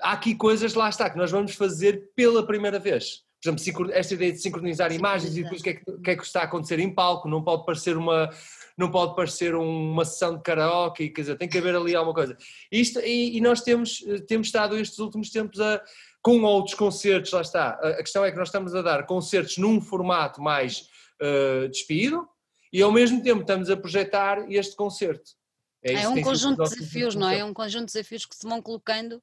[0.00, 4.14] há aqui coisas, lá está, que nós vamos fazer pela primeira vez por exemplo, esta
[4.14, 6.44] ideia de sincronizar imagens e depois o que, é que, que, é que, está a
[6.44, 8.28] acontecer em palco, não pode parecer uma,
[8.76, 12.36] não pode parecer uma sessão de karaoke, quer dizer, tem que haver ali alguma coisa.
[12.70, 15.80] Isto, e, e nós temos, temos estado estes últimos tempos a,
[16.20, 19.80] com outros concertos, lá está, a, questão é que nós estamos a dar concertos num
[19.80, 20.88] formato mais
[21.22, 22.28] uh, despido
[22.72, 25.38] e ao mesmo tempo estamos a projetar este concerto.
[25.82, 27.38] É, é um conjunto de desafios, não é?
[27.38, 29.22] É um conjunto de desafios que se vão colocando.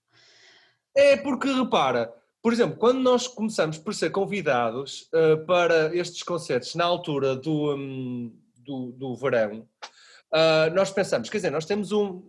[0.96, 2.14] É porque, repara,
[2.46, 7.76] por exemplo, quando nós começamos por ser convidados uh, para estes concertos na altura do,
[7.76, 9.68] um, do, do, verão,
[10.32, 12.22] uh, nós pensamos, quer dizer, nós temos um,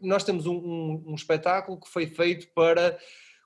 [0.00, 2.96] nós temos um, um, um espetáculo que foi feito para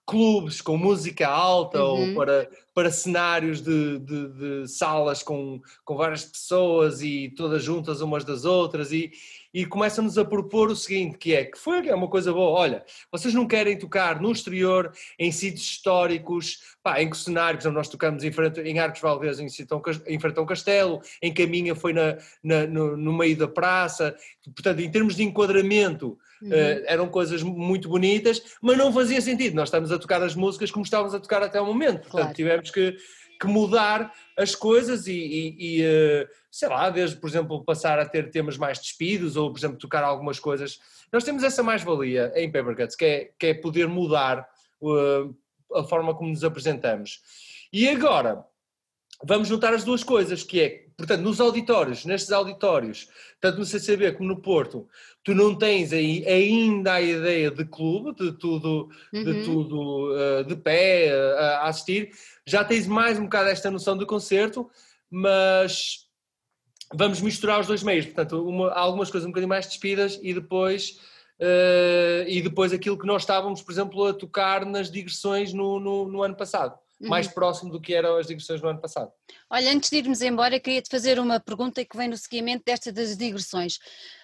[0.06, 2.10] clubes com música alta uhum.
[2.10, 8.00] ou para, para cenários de, de, de, salas com, com várias pessoas e todas juntas
[8.00, 9.10] umas das outras e,
[9.52, 12.84] e começam-nos a propor o seguinte, que é, que foi é uma coisa boa, olha,
[13.10, 17.78] vocês não querem tocar no exterior, em sítios históricos, pá, em que cenário, por exemplo,
[17.78, 22.18] nós tocamos em, frente, em Arcos Valdez, em, em um castelo, em Caminha foi na,
[22.42, 26.50] na no, no, meio da praça, portanto, em termos de enquadramento, uhum.
[26.50, 30.70] uh, eram coisas muito bonitas, mas não fazia sentido, nós estamos a tocar as músicas
[30.70, 32.34] como estávamos a tocar até o momento, portanto, claro.
[32.34, 32.96] tivemos que
[33.40, 38.06] que mudar as coisas e, e, e, eh, sei lá, desde, por exemplo, passar a
[38.06, 40.78] ter temas mais despidos ou, por exemplo, tocar algumas coisas.
[41.12, 44.48] Nós temos essa mais-valia em Papercuts, que é, que é poder mudar
[44.80, 45.36] uh,
[45.74, 47.20] a forma como nos apresentamos.
[47.72, 48.44] E agora,
[49.22, 53.08] vamos juntar as duas coisas, que é, portanto, nos auditórios, nestes auditórios,
[53.40, 54.88] tanto no CCB como no Porto,
[55.22, 59.24] tu não tens aí ainda a ideia de clube, de tudo, uhum.
[59.24, 62.10] de, tudo uh, de pé, uh, a assistir,
[62.46, 64.70] já tens mais um bocado esta noção do concerto,
[65.10, 66.06] mas
[66.92, 71.00] vamos misturar os dois meios, portanto, uma, algumas coisas um bocadinho mais despidas e depois...
[71.34, 76.06] Uh, e depois aquilo que nós estávamos, por exemplo, a tocar nas digressões no, no,
[76.06, 76.78] no ano passado.
[77.08, 79.12] Mais próximo do que eram as digressões no ano passado.
[79.50, 83.16] Olha, antes de irmos embora, queria-te fazer uma pergunta que vem no seguimento desta das
[83.16, 83.78] digressões.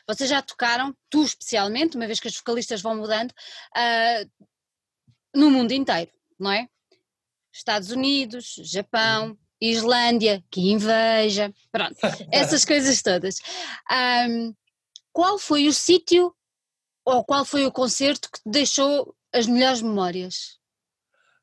[0.09, 4.49] Vocês já tocaram, tu especialmente, uma vez que as vocalistas vão mudando, uh,
[5.35, 6.69] no mundo inteiro, não é?
[7.53, 9.39] Estados Unidos, Japão, uhum.
[9.61, 11.97] Islândia, que inveja, pronto,
[12.33, 13.37] essas coisas todas.
[14.29, 14.55] Um,
[15.13, 16.35] qual foi o sítio
[17.05, 20.59] ou qual foi o concerto que te deixou as melhores memórias?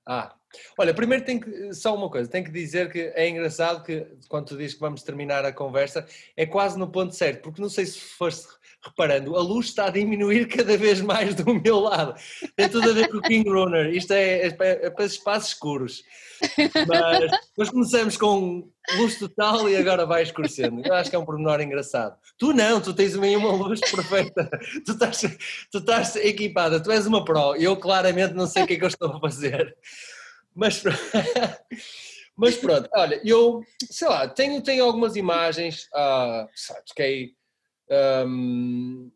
[0.07, 0.36] Ah,
[0.77, 4.47] olha, primeiro tem que, só uma coisa, tenho que dizer que é engraçado que quando
[4.47, 7.85] tu dizes que vamos terminar a conversa, é quase no ponto certo, porque não sei
[7.85, 8.47] se foste
[8.83, 12.15] reparando, a luz está a diminuir cada vez mais do meu lado.
[12.55, 16.03] Tem tudo a ver com o King Runner, isto é, é, é para espaços escuros.
[16.87, 20.81] Mas, mas começamos com luz total e agora vai escurecendo.
[20.85, 22.15] Eu acho que é um pormenor engraçado.
[22.37, 24.49] Tu não, tu tens uma luz perfeita.
[24.85, 25.21] Tu estás,
[25.71, 27.55] tu estás equipada, tu és uma pro.
[27.55, 29.75] Eu claramente não sei o que é que eu estou a fazer.
[30.58, 30.84] Mas,
[32.36, 36.47] mas pronto, olha, eu sei lá, tenho, tenho algumas imagens, uh,
[36.88, 37.36] toquei
[38.28, 39.12] um,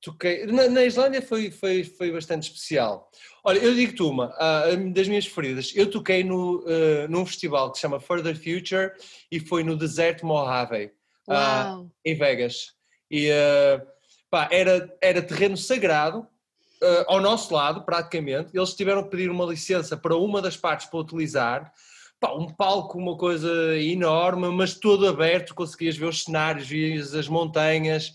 [0.00, 3.10] toquei, na, na, Islândia foi, foi, foi bastante especial.
[3.44, 7.76] Olha, eu digo-te uma, uh, das minhas preferidas, eu toquei no, uh, num festival que
[7.76, 8.92] se chama Further Future
[9.30, 10.92] e foi no deserto Mojave,
[11.28, 12.74] uh, em Vegas.
[13.10, 13.28] E
[14.30, 16.26] pá, era, era terreno sagrado,
[17.06, 18.50] ao nosso lado, praticamente.
[18.54, 21.72] Eles tiveram que pedir uma licença para uma das partes para utilizar.
[22.18, 27.28] Pá, um palco, uma coisa enorme, mas todo aberto, conseguias ver os cenários, vias as
[27.28, 28.08] montanhas.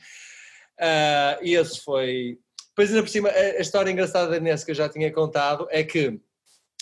[0.79, 2.39] Uh, e esse foi.
[2.69, 5.83] Depois, ainda por cima, a, a história engraçada nesse que eu já tinha contado é
[5.83, 6.19] que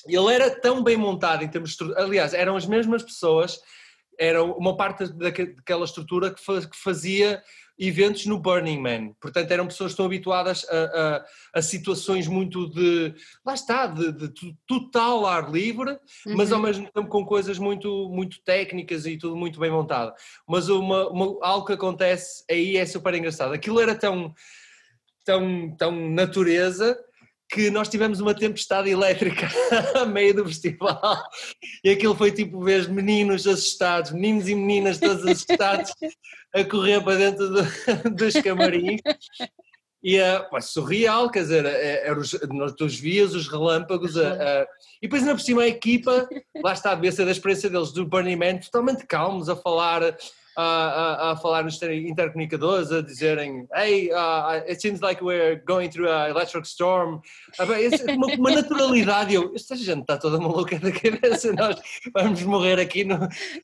[0.07, 3.59] ele era tão bem montado em termos de aliás, eram as mesmas pessoas,
[4.17, 6.41] era uma parte daquela estrutura que
[6.73, 7.41] fazia
[7.79, 9.13] eventos no Burning Man.
[9.21, 13.15] Portanto, eram pessoas que estão habituadas a, a, a situações muito de.
[13.45, 15.91] Lá está, de, de total ar livre,
[16.25, 16.35] uhum.
[16.35, 20.13] mas ao mesmo tempo com coisas muito, muito técnicas e tudo muito bem montado.
[20.45, 23.53] Mas uma, uma, algo que acontece aí é super engraçado.
[23.53, 24.33] Aquilo era tão,
[25.23, 26.97] tão, tão natureza
[27.51, 29.49] que nós tivemos uma tempestade elétrica
[29.99, 31.23] a meio do festival
[31.83, 35.91] e aquilo foi tipo ver meninos assustados, meninos e meninas todos assustados
[36.53, 37.63] a correr para dentro do,
[38.15, 39.01] dos camarins.
[40.01, 44.67] E uh, surreal, quer dizer, é, os, nós vias os relâmpagos a, a,
[45.01, 46.27] e depois ainda por cima a equipa,
[46.63, 50.15] lá está a ver da experiência deles do Burning Man, totalmente calmos a falar
[50.55, 55.89] a, a, a falar nos intercomunicadores, a dizerem Hey, uh, it seems like we're going
[55.89, 57.21] through a electric storm.
[57.59, 57.65] Ah,
[58.15, 59.33] uma, uma naturalidade.
[59.33, 61.79] Eu, esta gente está toda maluca da cabeça, nós
[62.13, 63.19] vamos morrer aqui no,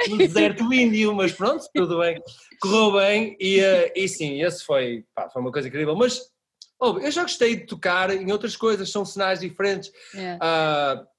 [0.10, 2.22] no deserto índio, mas pronto, tudo bem.
[2.62, 5.96] Correu bem e, uh, e sim, esse foi, pá, foi uma coisa incrível.
[5.96, 6.22] Mas
[6.80, 9.92] oh, eu já gostei de tocar em outras coisas, são sinais diferentes.
[10.14, 10.40] Yeah.
[11.02, 11.16] Uh,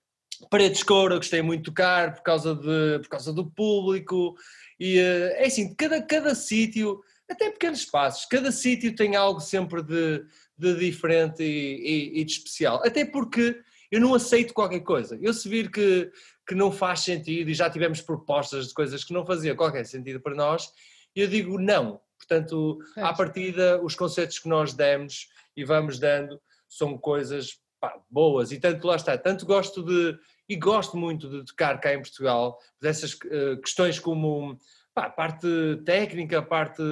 [0.51, 4.37] Paredes Cor, eu gostei muito de tocar por causa, de, por causa do público.
[4.79, 9.83] E eh, é assim, cada, cada sítio, até pequenos espaços, cada sítio tem algo sempre
[9.83, 10.25] de,
[10.57, 12.83] de diferente e, e, e, de especial.
[12.85, 13.61] Até porque
[13.91, 15.19] eu não aceito qualquer coisa.
[15.21, 16.11] Eu se vir que,
[16.47, 20.21] que não faz sentido e já tivemos propostas de coisas que não faziam qualquer sentido
[20.21, 20.71] para nós,
[21.15, 22.01] eu digo não.
[22.19, 23.03] Portanto, é.
[23.03, 28.53] à partida, os conceitos que nós demos e vamos dando são coisas pá, boas.
[28.53, 30.19] E tanto lá está, tanto gosto de
[30.49, 34.59] e gosto muito de tocar cá em Portugal, dessas uh, questões como
[34.95, 35.47] pá, parte
[35.85, 36.83] técnica, parte,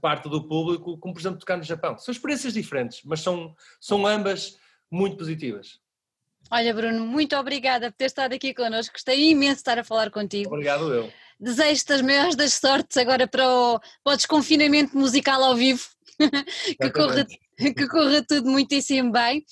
[0.00, 1.98] parte do público, como por exemplo tocar no Japão.
[1.98, 4.58] São experiências diferentes, mas são, são ambas
[4.90, 5.80] muito positivas.
[6.50, 8.92] Olha, Bruno, muito obrigada por ter estado aqui connosco.
[8.92, 10.48] Gostei imenso de estar a falar contigo.
[10.48, 11.12] Obrigado, eu.
[11.40, 15.84] Desejo-te as maiores das sortes agora para o, para o desconfinamento musical ao vivo.
[16.80, 17.26] que, corra,
[17.56, 19.44] que corra tudo muitíssimo bem.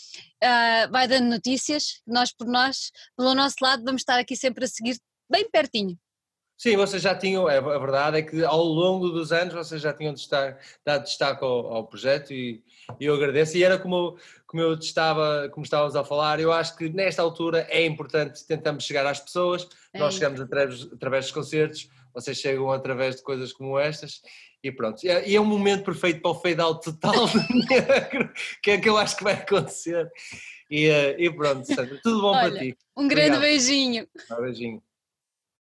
[0.43, 4.69] Uh, vai dando notícias, nós por nós, pelo nosso lado, vamos estar aqui sempre a
[4.69, 4.99] seguir
[5.31, 5.99] bem pertinho.
[6.57, 9.93] Sim, vocês já tinham, é, a verdade é que ao longo dos anos vocês já
[9.93, 10.15] tinham
[10.85, 12.63] dado destaque ao, ao projeto e,
[13.01, 13.57] e, eu agradeço.
[13.57, 17.67] E era como, como eu estava, como estávamos a falar, eu acho que nesta altura
[17.69, 22.71] é importante tentarmos chegar às pessoas, é nós chegamos através, através dos concertos, vocês chegam
[22.71, 24.23] através de coisas como estas
[24.65, 25.07] e pronto.
[25.07, 27.27] É, e é um momento perfeito para o fade out total
[27.69, 30.11] negro, que é que eu acho que vai acontecer.
[30.71, 32.77] E, eh, e pronto, Sandra, tudo bom Olha, para ti.
[32.97, 33.43] Um grande Obrigado.
[33.43, 34.09] beijinho.
[34.33, 34.83] Um beijinho.